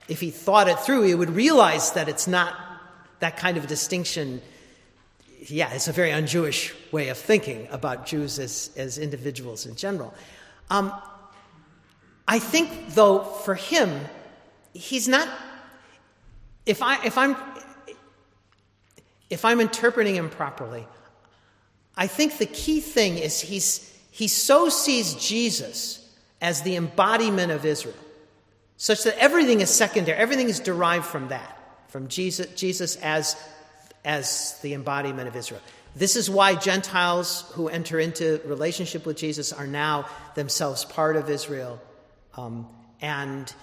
if 0.07 0.21
he 0.21 0.31
thought 0.31 0.69
it 0.69 0.79
through 0.79 1.03
he 1.03 1.13
would 1.13 1.31
realize 1.31 1.91
that 1.93 2.07
it's 2.07 2.27
not 2.27 2.57
that 3.19 3.35
kind 3.35 3.57
of 3.57 3.67
distinction 3.67 4.41
yeah, 5.47 5.71
it's 5.73 5.87
a 5.87 5.93
very 5.93 6.11
un-Jewish 6.11 6.73
way 6.91 7.09
of 7.09 7.17
thinking 7.17 7.67
about 7.71 8.05
Jews 8.05 8.39
as, 8.39 8.71
as 8.75 8.97
individuals 8.97 9.65
in 9.65 9.75
general. 9.75 10.13
Um, 10.69 10.93
I 12.27 12.39
think, 12.39 12.93
though, 12.93 13.19
for 13.19 13.55
him, 13.55 14.01
he's 14.73 15.07
not. 15.07 15.27
If 16.65 16.81
I 16.81 17.03
if 17.05 17.17
I'm 17.17 17.35
if 19.29 19.45
I'm 19.45 19.59
interpreting 19.59 20.15
him 20.15 20.29
properly, 20.29 20.87
I 21.95 22.07
think 22.07 22.37
the 22.37 22.45
key 22.45 22.79
thing 22.79 23.17
is 23.17 23.39
he's 23.39 23.85
he 24.11 24.27
so 24.27 24.69
sees 24.69 25.15
Jesus 25.15 26.05
as 26.41 26.61
the 26.61 26.75
embodiment 26.75 27.51
of 27.51 27.65
Israel, 27.65 27.95
such 28.77 29.03
that 29.03 29.17
everything 29.17 29.61
is 29.61 29.69
secondary, 29.69 30.17
everything 30.17 30.49
is 30.49 30.59
derived 30.59 31.05
from 31.05 31.29
that, 31.29 31.57
from 31.89 32.07
Jesus, 32.07 32.47
Jesus 32.55 32.95
as 32.97 33.35
as 34.05 34.59
the 34.61 34.73
embodiment 34.73 35.27
of 35.27 35.35
Israel. 35.35 35.61
This 35.95 36.15
is 36.15 36.29
why 36.29 36.55
Gentiles 36.55 37.49
who 37.53 37.67
enter 37.67 37.99
into 37.99 38.39
relationship 38.45 39.05
with 39.05 39.17
Jesus 39.17 39.51
are 39.51 39.67
now 39.67 40.05
themselves 40.35 40.85
part 40.85 41.15
of 41.15 41.29
Israel. 41.29 41.81
Um, 42.37 42.67
and, 43.01 43.53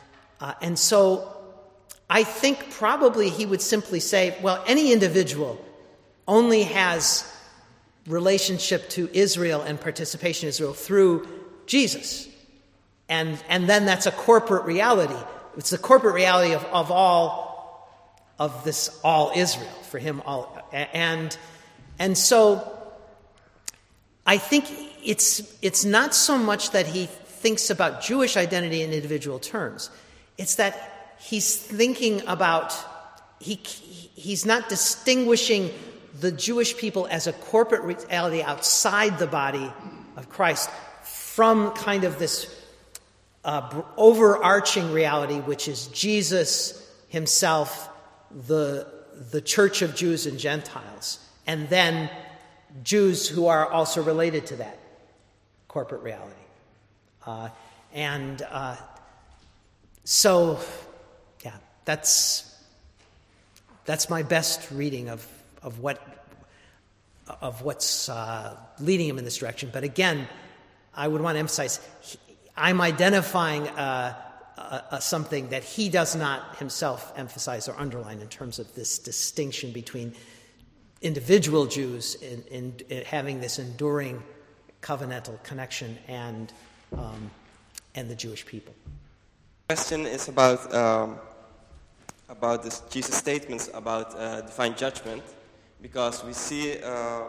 uh, 0.40 0.54
and 0.60 0.78
so 0.78 1.36
I 2.08 2.24
think 2.24 2.70
probably 2.70 3.28
he 3.30 3.46
would 3.46 3.62
simply 3.62 4.00
say, 4.00 4.36
well, 4.42 4.62
any 4.66 4.92
individual 4.92 5.62
only 6.28 6.64
has 6.64 7.30
relationship 8.06 8.88
to 8.90 9.08
Israel 9.12 9.62
and 9.62 9.80
participation 9.80 10.46
in 10.46 10.50
Israel 10.50 10.72
through 10.72 11.26
Jesus. 11.66 12.28
And, 13.08 13.42
and 13.48 13.68
then 13.68 13.86
that's 13.86 14.06
a 14.06 14.12
corporate 14.12 14.64
reality. 14.64 15.16
It's 15.56 15.70
the 15.70 15.78
corporate 15.78 16.14
reality 16.14 16.54
of, 16.54 16.64
of 16.66 16.90
all 16.90 17.46
of 18.38 18.64
this 18.64 19.00
all 19.02 19.32
Israel, 19.34 19.66
for 19.88 19.98
him 19.98 20.22
all 20.26 20.62
and 20.72 21.36
and 21.98 22.16
so 22.18 22.72
I 24.26 24.38
think 24.38 24.66
it's 25.02 25.42
it's 25.62 25.84
not 25.84 26.14
so 26.14 26.36
much 26.36 26.72
that 26.72 26.86
he 26.86 27.06
thinks 27.06 27.70
about 27.70 28.02
Jewish 28.02 28.36
identity 28.36 28.82
in 28.82 28.92
individual 28.92 29.38
terms. 29.38 29.90
It's 30.38 30.56
that 30.56 31.16
he's 31.18 31.56
thinking 31.56 32.22
about 32.26 32.74
he 33.38 33.56
he's 33.56 34.46
not 34.46 34.68
distinguishing 34.68 35.70
the 36.20 36.32
Jewish 36.32 36.76
people 36.76 37.06
as 37.10 37.26
a 37.26 37.32
corporate 37.32 37.82
reality 37.82 38.42
outside 38.42 39.18
the 39.18 39.26
body 39.26 39.70
of 40.16 40.28
Christ 40.28 40.70
from 41.02 41.72
kind 41.72 42.04
of 42.04 42.18
this 42.18 42.52
uh, 43.44 43.82
overarching 43.96 44.92
reality, 44.92 45.36
which 45.36 45.68
is 45.68 45.86
Jesus 45.88 46.82
himself 47.08 47.88
the, 48.48 48.86
the 49.30 49.40
church 49.40 49.82
of 49.82 49.94
Jews 49.94 50.26
and 50.26 50.38
Gentiles, 50.38 51.18
and 51.46 51.68
then 51.68 52.10
Jews 52.82 53.28
who 53.28 53.46
are 53.46 53.70
also 53.70 54.02
related 54.02 54.46
to 54.46 54.56
that 54.56 54.78
corporate 55.68 56.02
reality. 56.02 56.34
Uh, 57.24 57.50
and 57.92 58.42
uh, 58.50 58.76
so, 60.06 60.60
yeah, 61.44 61.56
that's, 61.84 62.56
that's 63.86 64.08
my 64.08 64.22
best 64.22 64.70
reading 64.70 65.08
of, 65.08 65.26
of, 65.64 65.80
what, 65.80 66.00
of 67.40 67.62
what's 67.62 68.08
uh, 68.08 68.56
leading 68.78 69.08
him 69.08 69.18
in 69.18 69.24
this 69.24 69.38
direction. 69.38 69.68
But 69.72 69.82
again, 69.82 70.28
I 70.94 71.08
would 71.08 71.20
want 71.20 71.34
to 71.34 71.40
emphasize 71.40 71.80
he, 72.02 72.18
I'm 72.56 72.80
identifying 72.80 73.66
uh, 73.66 74.14
something 75.00 75.48
that 75.48 75.64
he 75.64 75.88
does 75.88 76.14
not 76.14 76.56
himself 76.56 77.12
emphasize 77.16 77.68
or 77.68 77.76
underline 77.76 78.20
in 78.20 78.28
terms 78.28 78.60
of 78.60 78.72
this 78.76 79.00
distinction 79.00 79.72
between 79.72 80.14
individual 81.02 81.66
Jews 81.66 82.14
in, 82.14 82.44
in, 82.50 82.74
in 82.88 83.04
having 83.04 83.40
this 83.40 83.58
enduring 83.58 84.22
covenantal 84.82 85.42
connection 85.42 85.98
and, 86.06 86.52
um, 86.96 87.30
and 87.96 88.08
the 88.08 88.14
Jewish 88.14 88.46
people. 88.46 88.72
The 89.68 89.74
question 89.74 90.06
is 90.06 90.28
about, 90.28 90.74
um, 90.74 91.16
about 92.28 92.62
this 92.62 92.80
Jesus' 92.90 93.16
statements 93.16 93.70
about 93.74 94.14
uh, 94.14 94.42
divine 94.42 94.76
judgment, 94.76 95.22
because 95.82 96.24
we 96.24 96.32
see, 96.32 96.82
uh, 96.82 97.22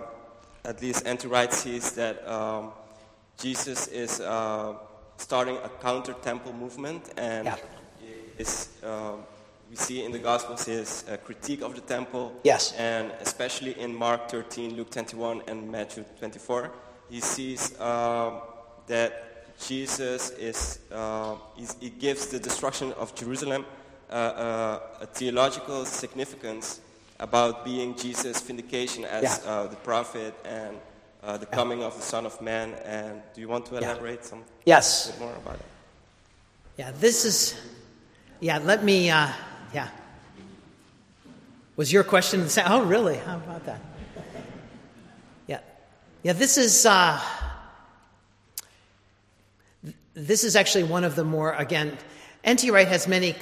at 0.64 0.82
least 0.82 1.06
N.T. 1.06 1.28
Wright 1.28 1.54
sees 1.54 1.92
that 1.94 2.28
um, 2.28 2.72
Jesus 3.38 3.88
is. 3.88 4.22
Uh, 4.22 4.76
starting 5.18 5.58
a 5.58 5.70
counter 5.82 6.14
temple 6.14 6.54
movement, 6.54 7.12
and 7.18 7.46
yeah. 7.46 7.56
is, 8.38 8.70
um, 8.84 9.24
we 9.70 9.76
see 9.76 10.04
in 10.04 10.12
the 10.12 10.20
Gospels 10.20 10.66
his 10.66 11.04
uh, 11.10 11.18
critique 11.18 11.62
of 11.62 11.76
the 11.76 11.82
temple. 11.82 12.34
Yes. 12.44 12.74
And 12.78 13.12
especially 13.20 13.80
in 13.80 13.94
Mark 13.94 14.30
13, 14.30 14.76
Luke 14.76 14.92
21, 14.92 15.42
and 15.48 15.70
Matthew 15.70 16.06
24, 16.20 16.72
he 17.10 17.20
sees 17.20 17.80
um, 17.82 18.42
that 18.88 19.27
Jesus 19.60 20.30
is, 20.32 20.80
uh, 20.92 21.36
he 21.80 21.90
gives 21.90 22.28
the 22.28 22.40
destruction 22.40 22.94
of 22.94 23.16
Jerusalem 23.16 23.66
uh, 24.10 24.14
uh, 24.14 24.80
a 25.02 25.06
theological 25.08 25.84
significance 25.86 26.80
about 27.20 27.66
being 27.66 27.96
Jesus' 27.96 28.42
vindication 28.42 29.04
as 29.06 29.24
yeah. 29.24 29.52
Uh, 29.52 29.68
the 29.68 29.76
prophet 29.78 30.34
and 30.46 30.78
uh, 31.24 31.38
the 31.38 31.46
coming 31.46 31.84
of 31.84 31.96
the 31.96 32.02
Son 32.02 32.26
of 32.26 32.40
Man. 32.42 32.74
And 32.86 33.22
do 33.34 33.42
you 33.42 33.48
want 33.48 33.66
to 33.68 33.78
elaborate 33.78 34.20
yeah. 34.22 34.26
some 34.26 34.44
yes. 34.66 35.12
bit 35.12 35.20
more 35.20 35.36
about 35.36 35.56
it? 35.56 35.66
Yeah, 36.78 36.92
this 37.00 37.26
is, 37.26 37.60
yeah, 38.40 38.60
let 38.60 38.84
me, 38.84 39.10
uh, 39.10 39.28
yeah. 39.74 39.90
Was 41.76 41.92
your 41.92 42.04
question 42.04 42.42
the 42.42 42.50
same? 42.50 42.66
Oh, 42.68 42.84
really? 42.84 43.18
How 43.18 43.38
about 43.38 43.66
that? 43.66 43.82
Yeah. 45.48 45.60
Yeah, 46.24 46.34
this 46.34 46.58
is, 46.58 46.86
uh, 46.86 47.20
this 50.18 50.44
is 50.44 50.56
actually 50.56 50.84
one 50.84 51.04
of 51.04 51.16
the 51.16 51.24
more, 51.24 51.54
again, 51.54 51.96
N.T. 52.44 52.72
Wright 52.72 52.88
has 52.88 53.08
many 53.08 53.36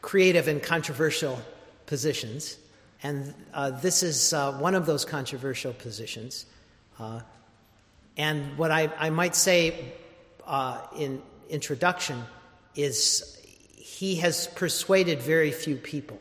creative 0.00 0.48
and 0.48 0.62
controversial 0.62 1.38
positions, 1.84 2.56
and 3.02 3.34
uh, 3.52 3.70
this 3.70 4.02
is 4.02 4.32
uh, 4.32 4.52
one 4.52 4.74
of 4.74 4.86
those 4.86 5.04
controversial 5.04 5.74
positions. 5.74 6.46
Uh, 6.98 7.20
and 8.16 8.56
what 8.56 8.70
I, 8.70 8.90
I 8.98 9.10
might 9.10 9.36
say 9.36 9.92
uh, 10.46 10.80
in 10.96 11.20
introduction 11.50 12.22
is 12.74 13.38
he 13.74 14.16
has 14.16 14.46
persuaded 14.46 15.20
very 15.20 15.52
few 15.52 15.76
people, 15.76 16.18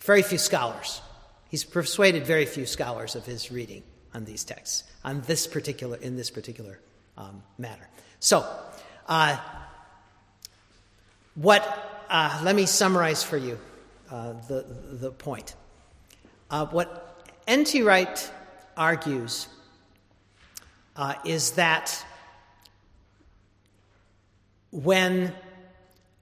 very 0.00 0.22
few 0.22 0.38
scholars. 0.38 1.02
He's 1.50 1.64
persuaded 1.64 2.24
very 2.24 2.46
few 2.46 2.64
scholars 2.64 3.14
of 3.14 3.26
his 3.26 3.52
reading 3.52 3.82
on 4.14 4.24
these 4.24 4.42
texts, 4.42 4.84
on 5.04 5.20
this 5.26 5.46
particular, 5.46 5.98
in 5.98 6.16
this 6.16 6.30
particular 6.30 6.80
um, 7.18 7.42
matter. 7.58 7.86
So, 8.20 8.46
uh, 9.08 9.36
what, 11.34 12.06
uh, 12.10 12.40
let 12.42 12.56
me 12.56 12.66
summarize 12.66 13.22
for 13.22 13.36
you 13.36 13.58
uh, 14.10 14.32
the, 14.48 14.64
the 14.92 15.10
point. 15.12 15.54
Uh, 16.50 16.66
what 16.66 17.24
N.T. 17.46 17.82
Wright 17.82 18.32
argues 18.76 19.48
uh, 20.96 21.14
is 21.24 21.52
that 21.52 22.04
when, 24.70 25.32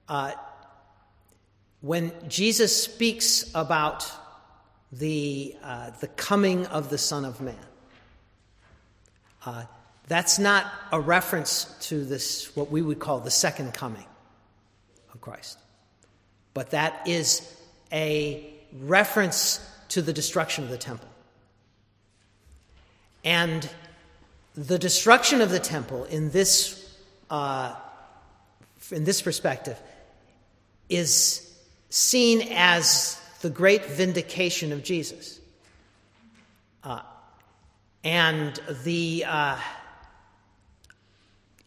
uh, 0.09 0.33
when 1.81 2.11
Jesus 2.27 2.83
speaks 2.83 3.49
about 3.55 4.11
the, 4.91 5.55
the 5.99 6.07
coming 6.15 6.65
of 6.67 6.89
the 6.89 6.97
Son 6.97 7.25
of 7.25 7.41
Man, 7.41 7.55
that's 10.07 10.37
not 10.37 10.71
a 10.91 10.99
reference 10.99 11.65
to 11.81 12.03
this, 12.05 12.55
what 12.55 12.69
we 12.69 12.81
would 12.81 12.99
call 12.99 13.19
the 13.19 13.31
second 13.31 13.73
coming 13.73 14.05
of 15.13 15.21
Christ. 15.21 15.57
But 16.53 16.71
that 16.71 17.07
is 17.07 17.41
a 17.91 18.53
reference 18.81 19.67
to 19.89 20.01
the 20.01 20.13
destruction 20.13 20.63
of 20.63 20.69
the 20.69 20.77
temple. 20.77 21.09
And 23.23 23.67
the 24.53 24.77
destruction 24.77 25.41
of 25.41 25.49
the 25.49 25.59
temple 25.59 26.05
in 26.05 26.29
this, 26.29 26.95
uh, 27.29 27.75
in 28.91 29.03
this 29.03 29.21
perspective 29.21 29.77
is 30.87 31.41
seen 31.89 32.47
as 32.51 33.19
the 33.41 33.49
great 33.49 33.85
vindication 33.85 34.71
of 34.71 34.83
Jesus. 34.83 35.39
Uh, 36.83 37.01
and 38.03 38.59
the, 38.83 39.25
uh, 39.27 39.57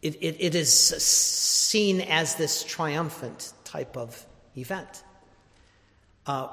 it, 0.01 0.15
it, 0.21 0.37
it 0.39 0.55
is 0.55 0.71
seen 0.71 2.01
as 2.01 2.35
this 2.35 2.63
triumphant 2.63 3.53
type 3.63 3.97
of 3.97 4.25
event. 4.55 5.03
Uh, 6.25 6.47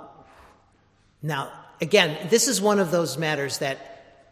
now, 1.23 1.53
again, 1.81 2.29
this 2.29 2.49
is 2.49 2.61
one 2.61 2.79
of 2.79 2.91
those 2.91 3.17
matters 3.19 3.59
that 3.59 4.25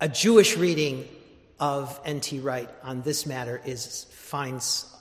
a 0.00 0.08
Jewish 0.08 0.56
reading 0.56 1.08
of 1.58 2.00
N.T. 2.04 2.40
Wright 2.40 2.68
on 2.82 3.02
this 3.02 3.26
matter 3.26 3.60
is 3.64 4.04
finds 4.10 4.92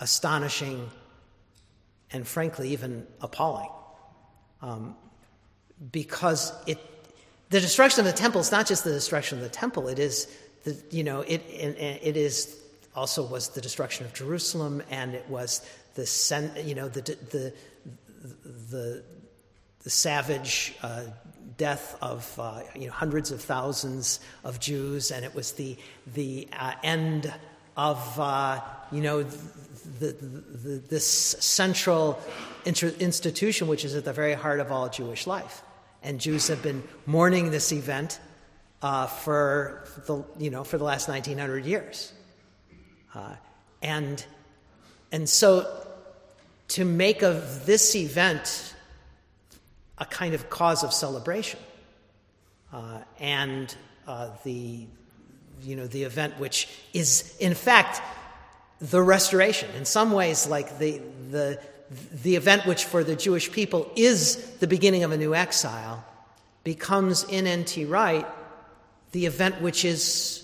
astonishing 0.00 0.90
and 2.10 2.26
frankly 2.26 2.70
even 2.70 3.06
appalling. 3.20 3.70
Um, 4.62 4.96
because 5.90 6.52
it, 6.66 6.78
the 7.50 7.60
destruction 7.60 8.00
of 8.00 8.06
the 8.06 8.16
temple 8.16 8.40
is 8.40 8.52
not 8.52 8.66
just 8.66 8.84
the 8.84 8.92
destruction 8.92 9.38
of 9.38 9.44
the 9.44 9.50
temple, 9.50 9.88
it 9.88 9.98
is 9.98 10.28
the, 10.64 10.76
you 10.90 11.04
know, 11.04 11.20
it, 11.20 11.42
it, 11.48 12.16
is 12.16 12.60
also 12.94 13.24
was 13.24 13.48
the 13.48 13.60
destruction 13.60 14.06
of 14.06 14.12
Jerusalem 14.12 14.82
and 14.90 15.14
it 15.14 15.28
was 15.28 15.66
the, 15.94 16.62
you 16.64 16.74
know, 16.74 16.88
the, 16.88 17.02
the, 17.02 17.52
the, 18.70 19.02
the 19.82 19.90
savage 19.90 20.74
uh, 20.82 21.04
death 21.56 21.96
of 22.00 22.38
uh, 22.38 22.60
you 22.74 22.86
know, 22.86 22.92
hundreds 22.92 23.30
of 23.30 23.40
thousands 23.40 24.20
of 24.42 24.58
Jews, 24.58 25.10
and 25.10 25.24
it 25.24 25.34
was 25.34 25.52
the, 25.52 25.76
the 26.14 26.48
uh, 26.52 26.72
end 26.82 27.32
of 27.76 28.18
uh, 28.18 28.60
you 28.90 29.00
know, 29.00 29.22
the, 29.22 30.12
the, 30.12 30.82
this 30.88 31.06
central 31.06 32.20
institution 32.64 33.68
which 33.68 33.84
is 33.84 33.94
at 33.94 34.04
the 34.04 34.12
very 34.12 34.34
heart 34.34 34.60
of 34.60 34.72
all 34.72 34.88
Jewish 34.88 35.26
life. 35.26 35.62
And 36.02 36.20
Jews 36.20 36.48
have 36.48 36.62
been 36.62 36.82
mourning 37.06 37.50
this 37.50 37.72
event 37.72 38.20
uh, 38.84 39.06
for, 39.06 39.82
the, 40.04 40.22
you 40.38 40.50
know, 40.50 40.62
for 40.62 40.76
the 40.76 40.84
last 40.84 41.08
1900 41.08 41.64
years. 41.64 42.12
Uh, 43.14 43.34
and, 43.80 44.26
and 45.10 45.26
so 45.26 45.66
to 46.68 46.84
make 46.84 47.22
of 47.22 47.64
this 47.64 47.96
event 47.96 48.74
a 49.96 50.04
kind 50.04 50.34
of 50.34 50.50
cause 50.50 50.84
of 50.84 50.92
celebration. 50.92 51.58
Uh, 52.74 52.98
and 53.18 53.74
uh, 54.06 54.28
the, 54.44 54.86
you 55.62 55.76
know, 55.76 55.86
the 55.86 56.02
event 56.02 56.38
which 56.38 56.68
is, 56.92 57.34
in 57.40 57.54
fact, 57.54 58.02
the 58.82 59.00
restoration. 59.00 59.70
In 59.76 59.86
some 59.86 60.12
ways, 60.12 60.46
like 60.46 60.78
the, 60.78 61.00
the, 61.30 61.58
the 62.22 62.36
event 62.36 62.66
which 62.66 62.84
for 62.84 63.02
the 63.02 63.16
Jewish 63.16 63.50
people 63.50 63.90
is 63.96 64.36
the 64.58 64.66
beginning 64.66 65.04
of 65.04 65.12
a 65.12 65.16
new 65.16 65.34
exile, 65.34 66.04
becomes 66.64 67.24
in 67.24 67.46
N.T. 67.46 67.86
Wright 67.86 68.26
the 69.14 69.26
event 69.26 69.62
which 69.62 69.84
is 69.84 70.42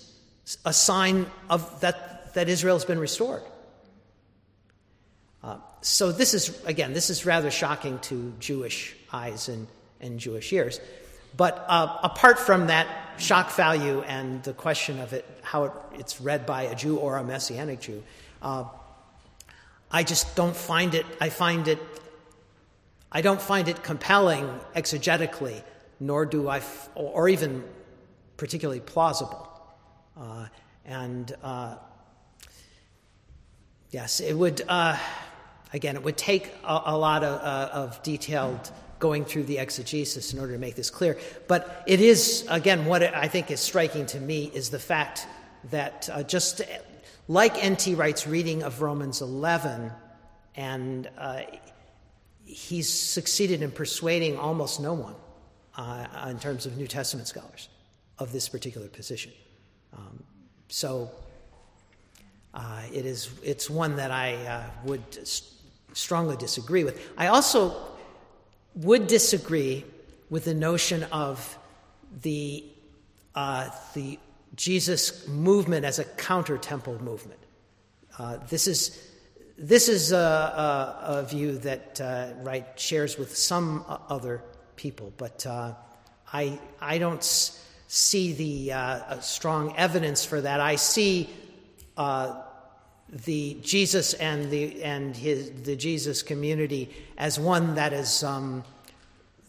a 0.63 0.71
sign 0.71 1.25
of 1.49 1.81
that, 1.81 2.33
that 2.35 2.47
Israel 2.47 2.77
has 2.77 2.85
been 2.85 2.99
restored. 2.99 3.43
Uh, 5.43 5.57
so 5.81 6.13
this 6.13 6.33
is 6.33 6.63
again, 6.65 6.93
this 6.93 7.09
is 7.09 7.25
rather 7.25 7.51
shocking 7.51 7.99
to 7.99 8.33
Jewish 8.39 8.95
eyes 9.11 9.49
and, 9.49 9.67
and 9.99 10.17
Jewish 10.17 10.53
ears. 10.53 10.79
But 11.35 11.65
uh, 11.67 11.97
apart 12.01 12.39
from 12.39 12.67
that 12.67 12.87
shock 13.17 13.51
value 13.51 14.03
and 14.03 14.41
the 14.43 14.53
question 14.53 15.01
of 15.01 15.11
it, 15.11 15.25
how 15.41 15.65
it, 15.65 15.73
it's 15.95 16.21
read 16.21 16.45
by 16.45 16.61
a 16.63 16.73
Jew 16.73 16.95
or 16.95 17.17
a 17.17 17.23
Messianic 17.25 17.81
Jew, 17.81 18.01
uh, 18.41 18.63
I 19.91 20.03
just 20.03 20.33
don't 20.37 20.55
find 20.55 20.95
it, 20.95 21.05
I 21.19 21.27
find 21.27 21.67
it, 21.67 21.79
I 23.11 23.19
don't 23.19 23.41
find 23.41 23.67
it 23.67 23.83
compelling 23.83 24.47
exegetically, 24.73 25.61
nor 25.99 26.25
do 26.25 26.47
I, 26.47 26.57
f- 26.59 26.89
or 26.95 27.27
even 27.27 27.65
particularly 28.41 28.79
plausible. 28.79 29.47
Uh, 30.19 30.47
and 30.83 31.35
uh, 31.43 31.75
yes, 33.91 34.19
it 34.19 34.33
would, 34.33 34.63
uh, 34.67 34.97
again, 35.73 35.95
it 35.95 36.01
would 36.01 36.17
take 36.17 36.51
a, 36.63 36.81
a 36.87 36.97
lot 36.97 37.23
of, 37.23 37.39
uh, 37.39 37.69
of 37.71 38.01
detailed 38.01 38.71
going 38.97 39.25
through 39.25 39.43
the 39.43 39.59
exegesis 39.59 40.33
in 40.33 40.39
order 40.39 40.53
to 40.53 40.57
make 40.57 40.73
this 40.73 40.89
clear. 40.89 41.19
But 41.47 41.83
it 41.85 42.01
is, 42.01 42.43
again, 42.49 42.85
what 42.85 43.03
I 43.03 43.27
think 43.27 43.51
is 43.51 43.59
striking 43.59 44.07
to 44.07 44.19
me 44.19 44.45
is 44.55 44.71
the 44.71 44.79
fact 44.79 45.27
that 45.69 46.09
uh, 46.11 46.23
just 46.23 46.61
like 47.27 47.63
N.T. 47.63 47.93
Wright's 47.93 48.25
reading 48.25 48.63
of 48.63 48.81
Romans 48.81 49.21
11, 49.21 49.91
and 50.55 51.07
uh, 51.15 51.41
he's 52.43 52.89
succeeded 52.89 53.61
in 53.61 53.69
persuading 53.69 54.39
almost 54.39 54.79
no 54.79 54.95
one 54.95 55.13
in 56.27 56.39
terms 56.39 56.65
of 56.65 56.75
New 56.75 56.87
Testament 56.87 57.27
scholars 57.27 57.69
of 58.21 58.31
this 58.31 58.47
particular 58.47 58.87
position. 58.87 59.31
Um, 59.97 60.23
so 60.69 61.09
uh, 62.53 62.83
it 62.93 63.05
is, 63.05 63.31
it's 63.43 63.67
one 63.67 63.95
that 63.95 64.11
I 64.11 64.35
uh, 64.35 64.63
would 64.85 65.27
st- 65.27 65.49
strongly 65.93 66.37
disagree 66.37 66.83
with. 66.83 66.95
I 67.17 67.27
also 67.27 67.75
would 68.75 69.07
disagree 69.07 69.85
with 70.29 70.45
the 70.45 70.53
notion 70.53 71.03
of 71.11 71.57
the, 72.21 72.63
uh, 73.33 73.69
the 73.95 74.19
Jesus 74.55 75.27
movement 75.27 75.83
as 75.83 75.97
a 75.97 76.03
counter 76.03 76.57
temple 76.59 77.01
movement. 77.01 77.39
Uh, 78.19 78.37
this 78.49 78.67
is, 78.67 79.09
this 79.57 79.89
is 79.89 80.11
a, 80.11 80.17
a, 80.17 81.19
a 81.19 81.23
view 81.23 81.57
that 81.57 81.99
uh, 81.99 82.27
Wright 82.43 82.79
shares 82.79 83.17
with 83.17 83.35
some 83.35 83.83
other 83.87 84.43
people, 84.75 85.11
but 85.17 85.43
uh, 85.47 85.73
I, 86.31 86.59
I 86.79 86.99
don't 86.99 87.23
see 87.93 88.31
the 88.31 88.71
uh, 88.71 89.19
strong 89.19 89.75
evidence 89.75 90.23
for 90.23 90.39
that. 90.39 90.61
I 90.61 90.77
see 90.77 91.29
uh, 91.97 92.41
the 93.25 93.57
Jesus 93.61 94.13
and 94.13 94.49
the 94.49 94.81
and 94.81 95.13
his 95.13 95.51
the 95.63 95.75
Jesus 95.75 96.23
community 96.23 96.89
as 97.17 97.37
one 97.37 97.75
that 97.75 97.91
is 97.91 98.23
um, 98.23 98.63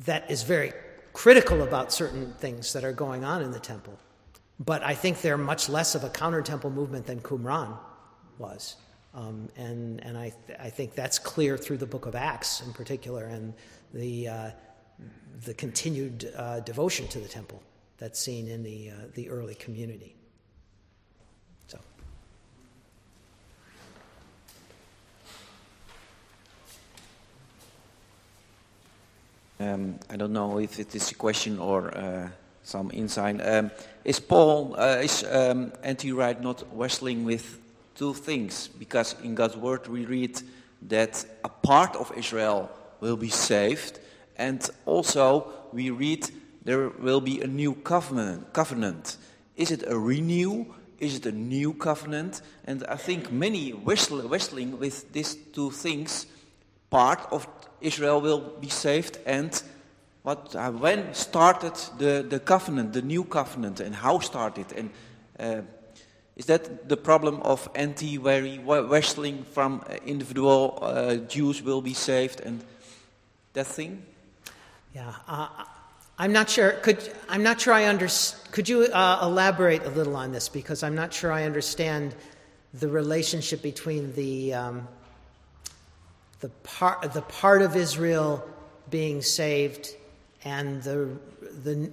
that 0.07 0.29
is 0.29 0.43
very 0.43 0.73
critical 1.13 1.63
about 1.63 1.93
certain 1.93 2.33
things 2.41 2.73
that 2.73 2.83
are 2.83 2.93
going 2.93 3.25
on 3.25 3.43
in 3.43 3.53
the 3.53 3.61
temple. 3.61 3.97
But 4.59 4.83
I 4.83 4.95
think 4.95 5.21
they're 5.21 5.39
much 5.39 5.69
less 5.69 5.95
of 5.95 6.03
a 6.03 6.11
counter 6.11 6.43
temple 6.43 6.71
movement 6.71 7.07
than 7.07 7.21
Qumran 7.21 7.79
was. 8.39 8.75
Um, 9.15 9.51
and 9.57 10.05
and 10.05 10.19
I, 10.19 10.33
th- 10.47 10.59
I 10.59 10.69
think 10.69 10.97
that's 10.97 11.21
clear 11.21 11.57
through 11.57 11.77
the 11.77 11.87
book 11.87 12.07
of 12.07 12.17
Acts 12.17 12.61
in 12.61 12.73
particular 12.73 13.27
and 13.27 13.55
the, 13.95 14.27
uh, 14.27 14.51
the 15.45 15.55
continued 15.55 16.33
uh, 16.35 16.59
devotion 16.61 17.07
to 17.09 17.21
the 17.21 17.29
temple 17.29 17.63
that's 18.03 18.19
seen 18.19 18.49
in 18.49 18.65
the, 18.65 18.91
uh, 18.91 18.95
the 19.15 19.31
early 19.31 19.55
community. 19.55 20.17
Um, 29.61 30.01
I 30.11 30.17
don't 30.17 30.33
know 30.33 30.59
if 30.59 30.81
it 30.81 30.93
is 30.97 31.13
a 31.13 31.15
question 31.15 31.61
or 31.61 31.97
uh, 31.97 32.29
some 32.65 32.91
insight. 32.93 33.41
Um, 33.41 33.71
is 34.05 34.19
Paul, 34.19 34.75
uh, 34.77 34.99
is 35.01 35.23
um, 35.31 35.73
N.T. 35.85 36.11
Wright 36.11 36.43
not 36.43 36.65
wrestling 36.73 37.25
with 37.25 37.61
two 37.95 38.15
things? 38.15 38.67
Because 38.67 39.15
in 39.23 39.37
God's 39.37 39.57
Word 39.57 39.87
we 39.87 40.07
read 40.07 40.43
that 40.89 41.25
a 41.45 41.49
part 41.49 41.95
of 41.95 42.11
Israel 42.17 42.69
will 42.99 43.17
be 43.17 43.29
saved, 43.29 44.01
and 44.37 44.69
also 44.87 45.53
we 45.73 45.91
read 45.91 46.29
there 46.65 46.89
will 46.89 47.21
be 47.21 47.41
a 47.41 47.47
new 47.47 47.75
covenant. 47.75 48.53
covenant. 48.53 49.17
Is 49.57 49.71
it 49.71 49.85
a 49.87 49.99
renew? 49.99 50.67
Is 50.99 51.17
it 51.17 51.27
a 51.27 51.33
new 51.33 51.75
covenant? 51.75 52.43
And 52.65 52.85
I 52.89 52.97
think 52.97 53.33
many 53.33 53.73
wrestle, 53.73 54.29
wrestling 54.29 54.79
with 54.79 55.13
these 55.13 55.35
two 55.35 55.71
things. 55.71 56.27
Part 56.91 57.21
of 57.33 57.49
Israel 57.81 58.21
will 58.21 58.57
be 58.61 58.69
saved 58.69 59.19
and 59.27 59.63
what, 60.23 60.55
uh, 60.55 60.71
when 60.71 61.13
started 61.15 61.75
the, 61.99 62.25
the 62.29 62.39
covenant, 62.39 62.93
the 62.93 63.03
new 63.03 63.25
covenant, 63.25 63.81
and 63.81 63.95
how 63.95 64.21
started? 64.21 64.67
And 64.77 64.91
uh, 65.39 65.63
is 66.37 66.47
that 66.47 66.89
the 66.89 66.97
problem 66.97 67.41
of 67.43 67.69
N.T. 67.75 68.19
wrestling 68.19 69.45
from 69.53 69.83
uh, 69.89 69.95
individual 70.07 70.79
uh, 70.81 71.17
Jews 71.17 71.61
will 71.61 71.83
be 71.83 71.95
saved 71.95 72.41
and 72.41 72.63
that 73.53 73.67
thing? 73.67 74.05
Yeah, 74.95 75.13
uh, 75.27 75.49
I'm 76.23 76.33
not 76.33 76.49
sure. 76.49 76.71
Could 76.85 77.13
I'm 77.29 77.43
not 77.43 77.61
sure 77.61 77.75
I 77.75 77.89
under, 77.89 78.09
Could 78.53 78.69
you 78.69 78.85
uh, 78.85 79.19
elaborate 79.23 79.83
a 79.85 79.91
little 79.91 80.15
on 80.15 80.31
this 80.31 80.49
because 80.49 80.85
I'm 80.85 80.95
not 80.95 81.13
sure 81.13 81.33
I 81.33 81.43
understand 81.43 82.15
the 82.75 82.87
relationship 82.87 83.61
between 83.61 84.15
the 84.15 84.55
um, 84.55 84.89
the 86.39 86.49
part, 86.63 87.13
the 87.13 87.23
part 87.23 87.61
of 87.63 87.75
Israel 87.75 88.49
being 88.89 89.21
saved 89.21 89.97
and 90.45 90.81
the, 90.85 91.09
the, 91.65 91.91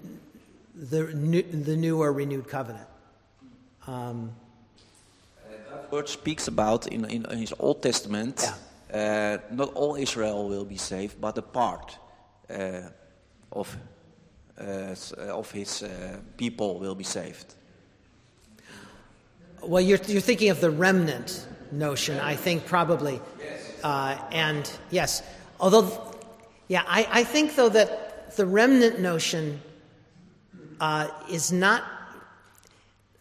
the, 0.76 1.02
new, 1.14 1.42
the 1.42 1.76
new 1.76 2.00
or 2.00 2.14
renewed 2.14 2.48
covenant. 2.48 2.88
Um, 3.88 4.32
word 5.90 6.08
speaks 6.08 6.48
about 6.48 6.86
in, 6.86 7.06
in, 7.06 7.26
in 7.26 7.38
his 7.40 7.54
Old 7.58 7.82
Testament, 7.82 8.46
uh, 8.94 9.38
not 9.52 9.74
all 9.74 9.96
Israel 9.96 10.48
will 10.48 10.66
be 10.66 10.78
saved, 10.78 11.20
but 11.20 11.36
a 11.38 11.42
part 11.42 11.98
uh, 12.50 12.82
of, 13.52 13.76
of 14.60 15.52
his 15.52 15.84
uh, 15.84 16.18
people 16.38 16.80
will 16.80 16.96
be 16.96 17.04
saved. 17.04 17.56
Well, 19.62 19.82
you're, 19.82 20.00
you're 20.08 20.22
thinking 20.22 20.50
of 20.50 20.62
the 20.62 20.72
remnant 20.72 21.46
notion, 21.72 22.20
I 22.20 22.36
think, 22.36 22.66
probably. 22.66 23.22
Uh, 23.84 24.18
and 24.32 24.70
yes, 24.90 25.24
although, 25.60 26.16
yeah, 26.68 26.84
I, 26.88 27.08
I 27.10 27.24
think, 27.24 27.56
though, 27.56 27.70
that 27.70 28.36
the 28.36 28.46
remnant 28.46 29.00
notion 29.00 29.62
uh, 30.80 31.08
is 31.30 31.52
not. 31.52 31.84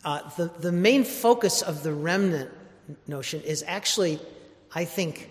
the, 0.04 0.50
the 0.60 0.72
main 0.72 1.04
focus 1.04 1.62
of 1.62 1.82
the 1.82 1.92
remnant 1.92 2.50
notion 3.06 3.42
is 3.42 3.64
actually, 3.66 4.18
I 4.74 4.84
think, 4.84 5.30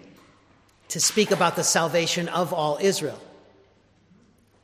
to 0.89 0.99
speak 0.99 1.31
about 1.31 1.55
the 1.55 1.63
salvation 1.63 2.29
of 2.29 2.53
all 2.53 2.77
Israel. 2.81 3.19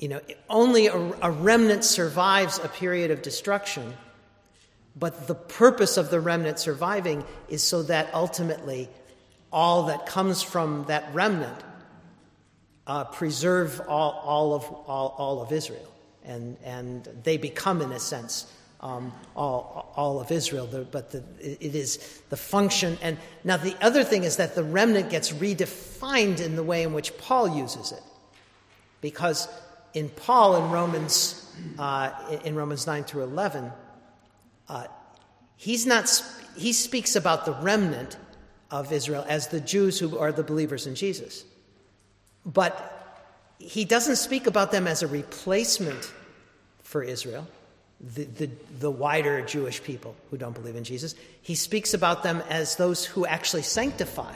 You 0.03 0.09
know, 0.09 0.19
only 0.49 0.87
a, 0.87 0.97
a, 1.21 1.31
remnant 1.31 1.85
survives 1.85 2.59
a 2.59 2.67
period 2.67 3.09
of 3.09 3.21
destruction, 3.21 3.93
but 4.97 5.27
the 5.27 5.33
purpose 5.33 5.95
of 5.95 6.09
the 6.09 6.19
remnant 6.19 6.59
surviving 6.59 7.23
is 7.47 7.63
so 7.63 7.83
that 7.83 8.13
ultimately 8.13 8.89
all 9.49 9.83
that 9.83 10.05
comes 10.05 10.41
from 10.41 10.83
that 10.89 11.07
remnant 11.13 11.57
uh, 12.85 13.05
preserve 13.05 13.79
all, 13.87 14.21
all, 14.25 14.53
of, 14.53 14.65
all, 14.65 15.15
all 15.17 15.41
of 15.41 15.53
Israel. 15.53 15.89
And, 16.25 16.57
and 16.65 17.07
they 17.23 17.37
become, 17.37 17.81
in 17.81 17.93
a 17.93 17.99
sense, 18.01 18.51
um, 18.81 19.13
all, 19.37 19.93
all 19.95 20.19
of 20.19 20.33
Israel, 20.33 20.67
but 20.91 21.11
the, 21.11 21.23
it 21.39 21.75
is 21.75 22.19
the 22.29 22.35
function. 22.35 22.97
And 23.01 23.17
now 23.45 23.55
the 23.55 23.77
other 23.81 24.03
thing 24.03 24.25
is 24.25 24.35
that 24.35 24.53
the 24.53 24.65
remnant 24.65 25.09
gets 25.09 25.31
redefined 25.31 26.41
in 26.41 26.57
the 26.57 26.63
way 26.63 26.83
in 26.83 26.91
which 26.91 27.17
Paul 27.17 27.55
uses 27.55 27.93
it, 27.93 28.03
because 28.99 29.47
in 29.93 30.09
Paul 30.09 30.63
in 30.63 30.71
Romans 30.71 31.39
uh, 31.77 32.11
in 32.43 32.55
Romans 32.55 32.87
nine 32.87 33.03
through 33.03 33.23
eleven, 33.23 33.71
uh, 34.69 34.85
he's 35.55 35.85
not 35.85 36.09
he 36.55 36.73
speaks 36.73 37.15
about 37.15 37.45
the 37.45 37.53
remnant 37.53 38.17
of 38.71 38.91
Israel 38.91 39.25
as 39.27 39.47
the 39.47 39.59
Jews 39.59 39.99
who 39.99 40.17
are 40.17 40.31
the 40.31 40.43
believers 40.43 40.87
in 40.87 40.95
Jesus, 40.95 41.45
but 42.45 42.89
he 43.59 43.85
doesn't 43.85 44.17
speak 44.17 44.47
about 44.47 44.71
them 44.71 44.87
as 44.87 45.03
a 45.03 45.07
replacement 45.07 46.11
for 46.81 47.03
Israel 47.03 47.47
the, 48.03 48.25
the, 48.25 48.49
the, 48.79 48.91
wider 48.91 49.41
Jewish 49.41 49.81
people 49.81 50.15
who 50.29 50.37
don't 50.37 50.53
believe 50.53 50.75
in 50.75 50.83
Jesus. 50.83 51.15
He 51.41 51.55
speaks 51.55 51.93
about 51.93 52.21
them 52.21 52.43
as 52.49 52.75
those 52.75 53.05
who 53.05 53.25
actually 53.25 53.61
sanctify 53.61 54.35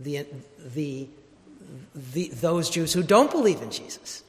the, 0.00 0.26
the, 0.74 1.06
the, 1.94 2.28
those 2.28 2.70
Jews 2.70 2.92
who 2.92 3.02
don't 3.02 3.30
believe 3.30 3.60
in 3.60 3.70
Jesus. 3.70 4.23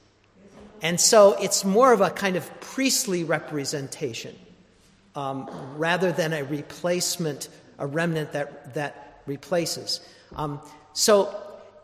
And 0.82 1.00
so 1.00 1.34
it's 1.42 1.64
more 1.64 1.94
of 1.94 2.02
a 2.02 2.10
kind 2.10 2.36
of 2.36 2.50
priestly 2.60 3.24
representation 3.24 4.36
um, 5.16 5.50
rather 5.78 6.12
than 6.12 6.34
a 6.34 6.44
replacement, 6.44 7.50
a 7.80 7.88
remnant 7.88 8.34
that, 8.34 8.74
that 8.74 9.22
replaces. 9.26 10.02
Um, 10.36 10.60
so, 10.94 11.34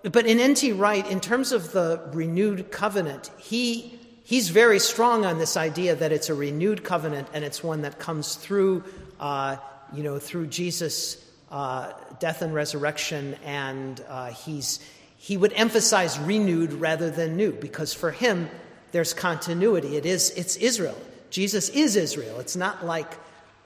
but 0.03 0.25
in 0.25 0.39
N.T. 0.39 0.73
Wright, 0.73 1.07
in 1.09 1.19
terms 1.19 1.51
of 1.51 1.71
the 1.71 2.01
renewed 2.13 2.71
covenant, 2.71 3.31
he 3.37 3.99
he's 4.31 4.47
very 4.47 4.79
strong 4.79 5.25
on 5.25 5.39
this 5.39 5.57
idea 5.57 5.93
that 5.93 6.13
it's 6.13 6.29
a 6.29 6.33
renewed 6.33 6.85
covenant 6.85 7.27
and 7.33 7.43
it's 7.43 7.61
one 7.61 7.81
that 7.81 7.99
comes 7.99 8.35
through, 8.35 8.81
uh, 9.19 9.57
you 9.93 10.03
know, 10.03 10.19
through 10.19 10.47
Jesus' 10.47 11.17
uh, 11.51 11.91
death 12.19 12.41
and 12.41 12.53
resurrection. 12.53 13.35
And 13.43 14.01
uh, 14.07 14.27
he's, 14.27 14.79
he 15.17 15.35
would 15.35 15.51
emphasize 15.51 16.17
renewed 16.17 16.71
rather 16.71 17.09
than 17.09 17.35
new 17.35 17.51
because 17.51 17.93
for 17.93 18.11
him, 18.11 18.49
there's 18.91 19.13
continuity. 19.13 19.97
It 19.97 20.05
is, 20.05 20.31
it's 20.31 20.55
Israel. 20.57 20.97
Jesus 21.29 21.69
is 21.69 21.95
Israel. 21.95 22.39
It's 22.39 22.55
not 22.55 22.85
like 22.85 23.11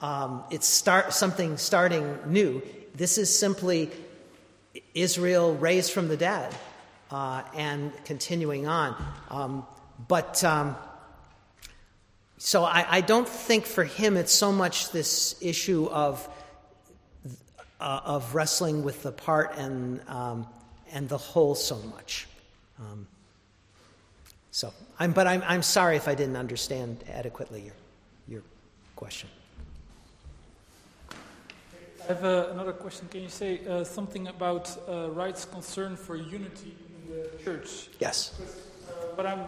um, 0.00 0.44
it's 0.50 0.66
start, 0.66 1.12
something 1.12 1.56
starting 1.56 2.18
new. 2.26 2.62
This 2.94 3.18
is 3.18 3.36
simply 3.36 3.90
Israel 4.94 5.54
raised 5.54 5.92
from 5.92 6.08
the 6.08 6.16
dead 6.16 6.54
uh, 7.10 7.42
and 7.54 7.92
continuing 8.04 8.66
on. 8.66 8.94
Um, 9.30 9.66
but 10.08 10.42
um, 10.44 10.76
so 12.38 12.64
I, 12.64 12.86
I, 12.88 13.00
don't 13.00 13.28
think 13.28 13.64
for 13.64 13.84
him 13.84 14.16
it's 14.16 14.32
so 14.32 14.52
much 14.52 14.90
this 14.90 15.36
issue 15.40 15.88
of 15.90 16.28
uh, 17.80 18.00
of 18.04 18.34
wrestling 18.34 18.84
with 18.84 19.02
the 19.02 19.12
part 19.12 19.56
and 19.56 20.00
um, 20.08 20.46
and 20.92 21.08
the 21.08 21.18
whole 21.18 21.54
so 21.54 21.76
much. 21.78 22.26
Um, 22.78 23.06
so, 24.50 24.72
I'm, 24.98 25.12
but 25.12 25.26
I'm, 25.26 25.42
I'm 25.46 25.62
sorry 25.62 25.96
if 25.96 26.08
I 26.08 26.14
didn't 26.14 26.36
understand 26.36 27.04
adequately 27.12 27.62
your 27.62 27.74
your 28.28 28.42
question. 28.94 29.28
I 31.10 32.06
have 32.06 32.24
uh, 32.24 32.48
another 32.52 32.72
question. 32.72 33.08
Can 33.10 33.22
you 33.22 33.28
say 33.28 33.60
uh, 33.66 33.84
something 33.84 34.28
about 34.28 34.74
uh, 34.88 35.10
Wright's 35.10 35.44
concern 35.44 35.96
for 35.96 36.16
unity 36.16 36.74
in 36.86 37.14
the 37.14 37.42
church? 37.42 37.88
Yes. 37.98 38.32
Uh, 38.88 38.92
but 39.16 39.26
I'm 39.26 39.40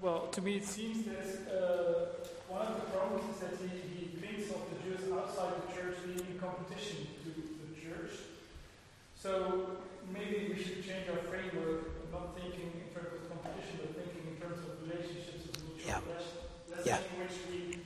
well, 0.00 0.26
to 0.32 0.40
me 0.40 0.56
it 0.56 0.64
seems 0.64 1.04
that 1.06 1.50
uh, 1.50 2.06
one 2.48 2.66
of 2.66 2.76
the 2.76 2.86
problems 2.96 3.34
is 3.34 3.40
that 3.40 3.52
he, 3.60 3.68
he 3.98 4.06
thinks 4.16 4.50
of 4.50 4.62
the 4.70 4.76
Jews 4.84 5.12
outside 5.12 5.52
the 5.68 5.74
church 5.76 5.96
being 6.04 6.26
in 6.32 6.38
competition 6.38 7.06
to 7.24 7.30
the 7.30 7.80
church. 7.80 8.12
So 9.20 9.76
maybe 10.12 10.54
we 10.56 10.62
should 10.62 10.84
change 10.86 11.08
our 11.10 11.20
framework, 11.28 12.12
not 12.12 12.32
thinking 12.32 12.72
in 12.80 12.88
terms 12.96 13.12
of 13.12 13.28
competition, 13.28 13.76
but 13.82 13.92
thinking 13.92 14.15
in 14.15 14.15
terms 14.46 14.60
of 14.66 14.88
relationships 14.88 15.44
of 15.44 15.64
mutual 15.64 15.86
yeah. 15.86 16.76
Less, 16.76 16.86
yeah. 16.86 16.98
in 16.98 17.20
which 17.22 17.36
we 17.50 17.78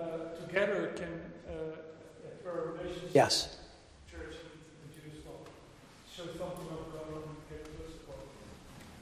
uh, 0.00 0.46
together 0.46 0.92
can 0.96 1.20
uh, 1.48 2.48
our 2.48 2.72
relationships. 2.72 3.14
Yes. 3.14 3.58
Church 4.10 4.34
and 4.34 5.24
well, 5.24 5.40
show 6.14 6.24
something 6.24 6.66
of 6.70 6.92
God 6.92 7.14
and 7.14 7.36
get 7.48 7.66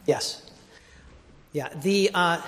Yes. 0.06 0.50
Yeah, 1.52 1.68
the 1.82 2.10
uh, 2.14 2.40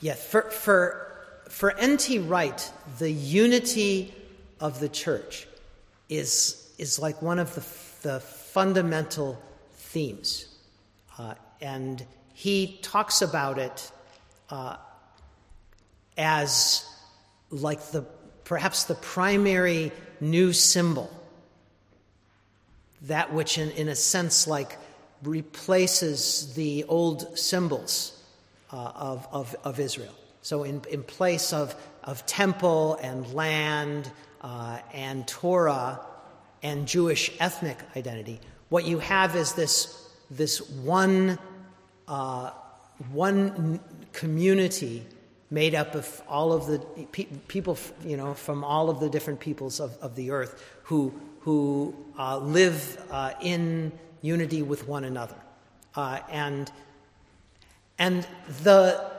yeah 0.00 0.14
for 0.14 0.42
for 0.50 1.12
for 1.48 1.76
N.T. 1.78 2.18
Wright, 2.20 2.72
the 2.98 3.10
unity 3.10 4.12
of 4.60 4.80
the 4.80 4.88
church 4.88 5.46
is 6.08 6.72
is 6.78 6.98
like 6.98 7.22
one 7.22 7.38
of 7.38 7.54
the 7.54 8.08
the 8.08 8.20
fundamental 8.20 9.40
themes, 9.74 10.48
uh, 11.18 11.34
and 11.60 12.04
he 12.38 12.78
talks 12.82 13.20
about 13.20 13.58
it 13.58 13.90
uh, 14.48 14.76
as 16.16 16.88
like 17.50 17.82
the 17.90 18.02
perhaps 18.44 18.84
the 18.84 18.94
primary 18.94 19.90
new 20.20 20.52
symbol, 20.52 21.10
that 23.02 23.32
which 23.32 23.58
in, 23.58 23.72
in 23.72 23.88
a 23.88 23.96
sense 23.96 24.46
like 24.46 24.78
replaces 25.24 26.54
the 26.54 26.84
old 26.84 27.36
symbols 27.36 28.22
uh, 28.72 28.92
of, 28.94 29.26
of, 29.32 29.56
of, 29.64 29.80
Israel. 29.80 30.14
So, 30.42 30.62
in, 30.62 30.80
in 30.92 31.02
place 31.02 31.52
of, 31.52 31.74
of 32.04 32.24
temple 32.24 33.00
and 33.02 33.34
land 33.34 34.12
uh, 34.42 34.78
and 34.94 35.26
Torah 35.26 35.98
and 36.62 36.86
Jewish 36.86 37.32
ethnic 37.40 37.78
identity, 37.96 38.38
what 38.68 38.84
you 38.84 39.00
have 39.00 39.34
is 39.34 39.54
this, 39.54 40.08
this 40.30 40.60
one, 40.70 41.36
uh, 42.08 42.50
one 43.12 43.80
community 44.12 45.04
made 45.50 45.74
up 45.74 45.94
of 45.94 46.22
all 46.28 46.52
of 46.52 46.66
the 46.66 46.78
pe- 47.12 47.24
people, 47.46 47.78
you 48.04 48.16
know, 48.16 48.34
from 48.34 48.64
all 48.64 48.90
of 48.90 49.00
the 49.00 49.08
different 49.08 49.40
peoples 49.40 49.80
of, 49.80 49.96
of 49.98 50.14
the 50.14 50.30
earth 50.30 50.62
who, 50.82 51.14
who 51.40 51.94
uh, 52.18 52.38
live 52.38 53.00
uh, 53.10 53.32
in 53.40 53.92
unity 54.20 54.62
with 54.62 54.88
one 54.88 55.04
another. 55.04 55.36
Uh, 55.94 56.20
and 56.30 56.70
and 57.98 58.26
the, 58.62 59.10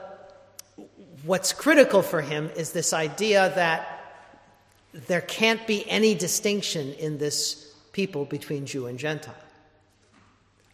what's 1.24 1.52
critical 1.52 2.02
for 2.02 2.22
him 2.22 2.50
is 2.56 2.72
this 2.72 2.92
idea 2.92 3.52
that 3.54 3.98
there 5.06 5.20
can't 5.20 5.66
be 5.66 5.88
any 5.88 6.14
distinction 6.14 6.94
in 6.94 7.18
this 7.18 7.74
people 7.92 8.24
between 8.24 8.64
Jew 8.66 8.86
and 8.86 8.98
Gentile. 8.98 9.34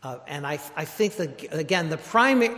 Uh, 0.07 0.21
and 0.29 0.47
I, 0.47 0.61
I 0.77 0.85
think 0.85 1.17
that, 1.17 1.53
again, 1.53 1.89
the 1.89 1.97
primary, 1.97 2.55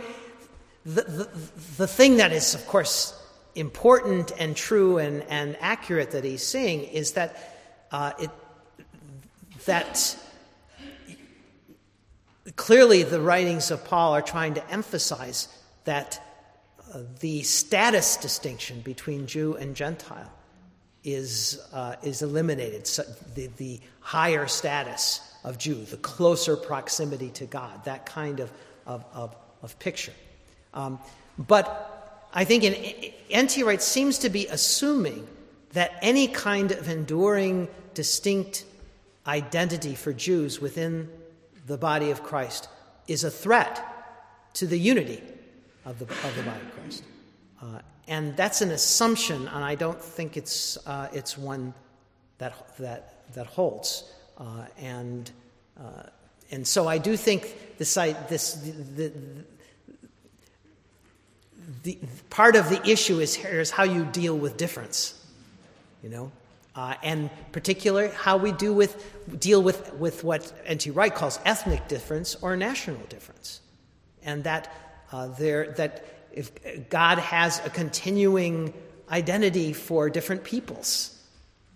the, 0.85 1.01
the, 1.01 1.29
the 1.77 1.87
thing 1.87 2.17
that 2.17 2.31
is, 2.31 2.53
of 2.53 2.67
course, 2.67 3.19
important 3.55 4.31
and 4.37 4.55
true 4.55 4.99
and, 4.99 5.23
and 5.23 5.57
accurate 5.59 6.11
that 6.11 6.23
he's 6.23 6.45
seeing 6.45 6.83
is 6.83 7.13
that 7.13 7.57
uh, 7.91 8.11
it, 8.19 8.29
that 9.65 10.15
clearly, 12.55 13.01
the 13.01 13.19
writings 13.19 13.71
of 13.71 13.83
Paul 13.83 14.13
are 14.13 14.21
trying 14.21 14.53
to 14.53 14.71
emphasize 14.71 15.47
that 15.85 16.21
uh, 16.93 16.99
the 17.19 17.41
status 17.41 18.17
distinction 18.17 18.81
between 18.81 19.25
Jew 19.25 19.55
and 19.55 19.75
Gentile 19.75 20.31
is, 21.03 21.59
uh, 21.73 21.95
is 22.03 22.21
eliminated. 22.21 22.85
So 22.85 23.01
the, 23.33 23.47
the 23.57 23.79
higher 24.01 24.45
status 24.45 25.21
of 25.43 25.57
Jew, 25.57 25.83
the 25.85 25.97
closer 25.97 26.55
proximity 26.55 27.29
to 27.31 27.45
God, 27.45 27.83
that 27.85 28.05
kind 28.05 28.39
of, 28.39 28.51
of, 28.85 29.05
of, 29.13 29.35
of 29.61 29.77
picture. 29.79 30.13
Um, 30.73 30.99
but 31.37 32.27
I 32.33 32.43
think 32.43 32.63
N.T. 33.29 33.63
Wright 33.63 33.81
seems 33.81 34.19
to 34.19 34.29
be 34.29 34.47
assuming 34.47 35.27
that 35.73 35.97
any 36.01 36.27
kind 36.27 36.71
of 36.71 36.89
enduring, 36.89 37.67
distinct 37.93 38.65
identity 39.27 39.95
for 39.95 40.13
Jews 40.13 40.59
within 40.59 41.09
the 41.67 41.77
body 41.77 42.11
of 42.11 42.23
Christ 42.23 42.67
is 43.07 43.23
a 43.23 43.31
threat 43.31 43.83
to 44.53 44.67
the 44.67 44.77
unity 44.77 45.21
of 45.85 45.99
the, 45.99 46.05
of 46.05 46.35
the 46.35 46.43
body 46.43 46.61
of 46.61 46.75
Christ. 46.75 47.03
Uh, 47.61 47.79
and 48.07 48.35
that's 48.35 48.61
an 48.61 48.71
assumption, 48.71 49.47
and 49.47 49.63
I 49.63 49.75
don't 49.75 50.01
think 50.01 50.35
it's, 50.35 50.77
uh, 50.87 51.09
it's 51.13 51.37
one 51.37 51.73
that, 52.39 52.77
that, 52.77 53.33
that 53.33 53.45
holds. 53.45 54.11
Uh, 54.39 54.65
and, 54.77 55.31
uh, 55.79 56.03
and 56.51 56.65
so 56.65 56.87
I 56.87 56.97
do 56.97 57.17
think 57.17 57.77
this, 57.77 57.93
this, 57.93 58.53
the, 58.53 58.71
the, 59.03 59.13
the, 61.83 61.97
part 62.29 62.55
of 62.55 62.69
the 62.69 62.81
issue 62.87 63.19
is, 63.19 63.37
is 63.37 63.71
how 63.71 63.83
you 63.83 64.05
deal 64.05 64.37
with 64.37 64.57
difference, 64.57 65.13
you 66.01 66.09
know? 66.09 66.31
Uh, 66.75 66.93
and 67.03 67.29
particular 67.51 68.07
how 68.09 68.37
we 68.37 68.53
do 68.53 68.71
with, 68.71 69.39
deal 69.39 69.61
with, 69.61 69.93
with 69.95 70.23
what 70.23 70.53
N.T. 70.65 70.91
Wright 70.91 71.13
calls 71.13 71.39
ethnic 71.43 71.87
difference 71.87 72.35
or 72.35 72.55
national 72.55 73.01
difference. 73.09 73.59
And 74.23 74.43
that, 74.45 74.71
uh, 75.11 75.27
there, 75.27 75.71
that 75.73 76.05
if 76.31 76.89
God 76.89 77.17
has 77.17 77.59
a 77.65 77.69
continuing 77.69 78.73
identity 79.11 79.73
for 79.73 80.09
different 80.09 80.43
peoples, 80.43 81.17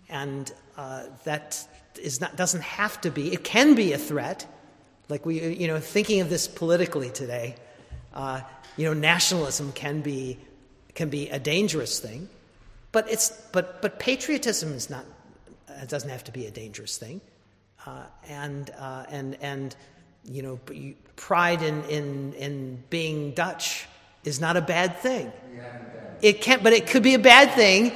and 0.08 0.50
uh, 0.76 1.04
that 1.24 1.66
is 1.98 2.20
not, 2.20 2.36
doesn't 2.36 2.62
have 2.62 3.00
to 3.02 3.10
be, 3.10 3.32
it 3.32 3.44
can 3.44 3.74
be 3.74 3.92
a 3.92 3.98
threat. 3.98 4.46
Like 5.08 5.26
we, 5.26 5.54
you 5.54 5.68
know, 5.68 5.80
thinking 5.80 6.20
of 6.20 6.30
this 6.30 6.48
politically 6.48 7.10
today, 7.10 7.56
uh, 8.14 8.40
you 8.76 8.86
know, 8.86 8.94
nationalism 8.94 9.72
can 9.72 10.00
be, 10.00 10.38
can 10.94 11.10
be 11.10 11.28
a 11.30 11.38
dangerous 11.38 12.00
thing. 12.00 12.28
But, 12.92 13.10
it's, 13.10 13.30
but, 13.52 13.82
but 13.82 13.98
patriotism 13.98 14.72
is 14.72 14.88
not, 14.88 15.04
it 15.68 15.88
doesn't 15.88 16.10
have 16.10 16.24
to 16.24 16.32
be 16.32 16.46
a 16.46 16.50
dangerous 16.50 16.96
thing. 16.96 17.20
Uh, 17.86 18.04
and, 18.28 18.70
uh, 18.78 19.04
and, 19.08 19.36
and, 19.40 19.76
you 20.24 20.42
know, 20.42 20.58
pride 21.16 21.60
in, 21.60 21.84
in, 21.84 22.32
in 22.34 22.82
being 22.88 23.32
Dutch 23.32 23.86
is 24.24 24.40
not 24.40 24.56
a 24.56 24.62
bad 24.62 24.98
thing. 24.98 25.30
It 26.22 26.40
can, 26.40 26.62
but 26.62 26.72
it 26.72 26.86
could 26.86 27.02
be 27.02 27.14
a 27.14 27.18
bad 27.18 27.50
thing 27.52 27.92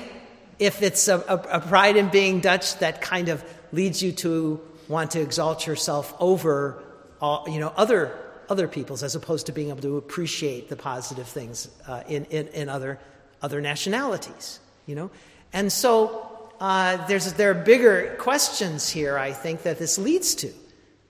if 0.59 0.83
it's 0.83 1.09
a, 1.09 1.19
a, 1.21 1.57
a 1.57 1.61
pride 1.61 1.97
in 1.97 2.09
being 2.11 2.41
Dutch 2.41 2.79
that 2.81 3.01
kind 3.01 3.31
of 3.31 3.43
leads 3.73 4.03
you 4.03 4.13
to 4.13 4.61
want 4.89 5.11
to 5.13 5.21
exalt 5.21 5.67
yourself 5.67 6.15
over, 6.21 6.83
all, 7.21 7.45
you 7.49 7.61
know, 7.61 7.73
other 7.77 8.17
other 8.49 8.67
peoples 8.67 9.03
as 9.03 9.15
opposed 9.15 9.45
to 9.45 9.53
being 9.53 9.69
able 9.69 9.83
to 9.83 9.99
appreciate 9.99 10.71
the 10.71 10.77
positive 10.77 11.29
things 11.29 11.69
uh, 11.87 12.03
in, 12.09 12.25
in, 12.27 12.49
in 12.49 12.71
other, 12.71 12.99
other 13.43 13.61
nationalities 13.61 14.59
you 14.89 14.97
know? 14.97 15.11
And 15.53 15.71
so 15.71 16.51
uh, 16.59 17.07
there's, 17.07 17.33
there 17.35 17.53
are 17.53 17.55
bigger 17.55 18.17
questions 18.19 18.89
here, 18.89 19.17
I 19.17 19.33
think, 19.33 19.63
that 19.63 19.79
this 19.79 19.99
leads 19.99 20.35
to. 20.37 20.53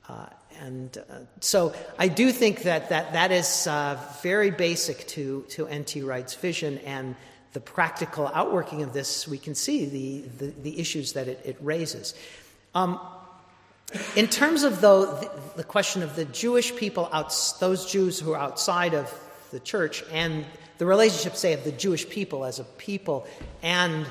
Uh, 0.06 0.26
and 0.60 0.98
uh, 0.98 1.20
so 1.40 1.72
I 1.98 2.08
do 2.08 2.32
think 2.32 2.64
that 2.64 2.90
that, 2.90 3.12
that 3.12 3.30
is 3.30 3.66
uh, 3.66 3.98
very 4.22 4.50
basic 4.50 5.06
to, 5.08 5.46
to 5.50 5.66
N.T. 5.68 6.02
Wright's 6.02 6.34
vision 6.34 6.78
and 6.78 7.14
the 7.54 7.60
practical 7.60 8.26
outworking 8.34 8.82
of 8.82 8.92
this, 8.92 9.26
we 9.26 9.38
can 9.38 9.54
see 9.54 9.86
the, 9.86 10.28
the, 10.38 10.52
the 10.62 10.80
issues 10.80 11.14
that 11.14 11.28
it, 11.28 11.40
it 11.44 11.56
raises. 11.60 12.14
Um, 12.74 13.00
in 14.16 14.26
terms 14.26 14.64
of 14.64 14.80
though 14.80 15.06
the, 15.06 15.30
the, 15.56 15.64
question 15.64 16.02
of 16.02 16.14
the 16.14 16.26
Jewish 16.26 16.76
people, 16.76 17.08
out, 17.12 17.34
those 17.58 17.90
Jews 17.90 18.20
who 18.20 18.32
are 18.32 18.38
outside 18.38 18.94
of 18.94 19.12
the 19.50 19.60
church, 19.60 20.04
and 20.12 20.44
the 20.76 20.84
relationship, 20.84 21.36
say, 21.36 21.54
of 21.54 21.64
the 21.64 21.72
Jewish 21.72 22.08
people 22.08 22.44
as 22.44 22.58
a 22.58 22.64
people 22.64 23.26
and, 23.62 24.06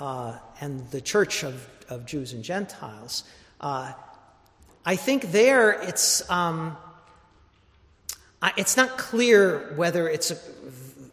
uh, 0.00 0.38
and 0.60 0.90
the 0.90 1.00
church 1.00 1.44
of, 1.44 1.68
of 1.90 2.06
Jews 2.06 2.32
and 2.32 2.42
Gentiles, 2.42 3.24
uh, 3.60 3.92
I 4.86 4.96
think 4.96 5.30
there 5.30 5.72
it's, 5.72 6.28
um, 6.30 6.76
it's 8.56 8.76
not 8.78 8.96
clear 8.96 9.74
whether 9.76 10.08
it's 10.08 10.30
a, 10.30 10.38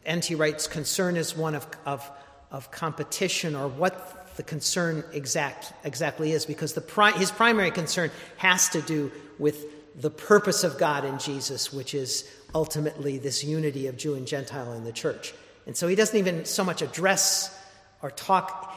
N.T. 0.05 0.35
Wright's 0.35 0.67
concern 0.67 1.17
is 1.17 1.35
one 1.35 1.55
of, 1.55 1.67
of, 1.85 2.09
of 2.51 2.71
competition 2.71 3.55
or 3.55 3.67
what 3.67 4.24
the 4.35 4.43
concern 4.43 5.03
exact, 5.13 5.73
exactly 5.83 6.31
is, 6.31 6.45
because 6.45 6.73
the 6.73 6.81
pri- 6.81 7.11
his 7.11 7.31
primary 7.31 7.71
concern 7.71 8.11
has 8.37 8.69
to 8.69 8.81
do 8.81 9.11
with 9.39 9.65
the 10.01 10.09
purpose 10.09 10.63
of 10.63 10.77
God 10.77 11.05
in 11.05 11.19
Jesus, 11.19 11.71
which 11.71 11.93
is 11.93 12.29
ultimately 12.53 13.17
this 13.17 13.43
unity 13.43 13.87
of 13.87 13.97
Jew 13.97 14.15
and 14.15 14.27
Gentile 14.27 14.73
in 14.73 14.83
the 14.83 14.91
church. 14.91 15.33
And 15.65 15.75
so 15.75 15.87
he 15.87 15.95
doesn't 15.95 16.17
even 16.17 16.45
so 16.45 16.63
much 16.63 16.81
address 16.81 17.57
or 18.01 18.11
talk, 18.11 18.75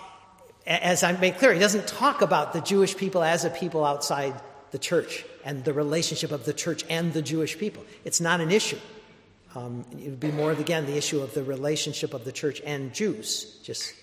as 0.67 1.03
I 1.03 1.13
made 1.13 1.39
clear, 1.39 1.53
he 1.53 1.61
doesn't 1.61 1.87
talk 1.87 2.23
about 2.23 2.53
the 2.53 2.61
Jewish 2.61 2.97
people 2.97 3.23
as 3.23 3.45
a 3.45 3.51
people 3.51 3.85
outside 3.85 4.41
the 4.71 4.79
church 4.79 5.25
and 5.45 5.65
the 5.65 5.73
relationship 5.73 6.31
of 6.31 6.45
the 6.45 6.53
church 6.53 6.85
and 6.89 7.13
the 7.13 7.23
Jewish 7.23 7.59
people. 7.59 7.85
It's 8.05 8.21
not 8.21 8.41
an 8.41 8.51
issue. 8.51 8.79
Um, 9.55 9.85
it 9.93 10.11
would 10.11 10.21
be 10.21 10.31
more, 10.31 10.53
again, 10.53 10.87
the 10.87 10.97
issue 10.97 11.21
of 11.21 11.35
the 11.35 11.43
relationship 11.43 12.15
of 12.15 12.25
the 12.25 12.33
church 12.33 12.61
and 12.65 12.93
Jews, 12.93 13.59
just 13.63 13.95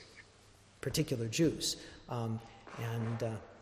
particular 0.86 1.28
Jews. 1.28 1.66
Um, 2.08 2.40
and. 2.94 3.24
Uh, 3.24 3.55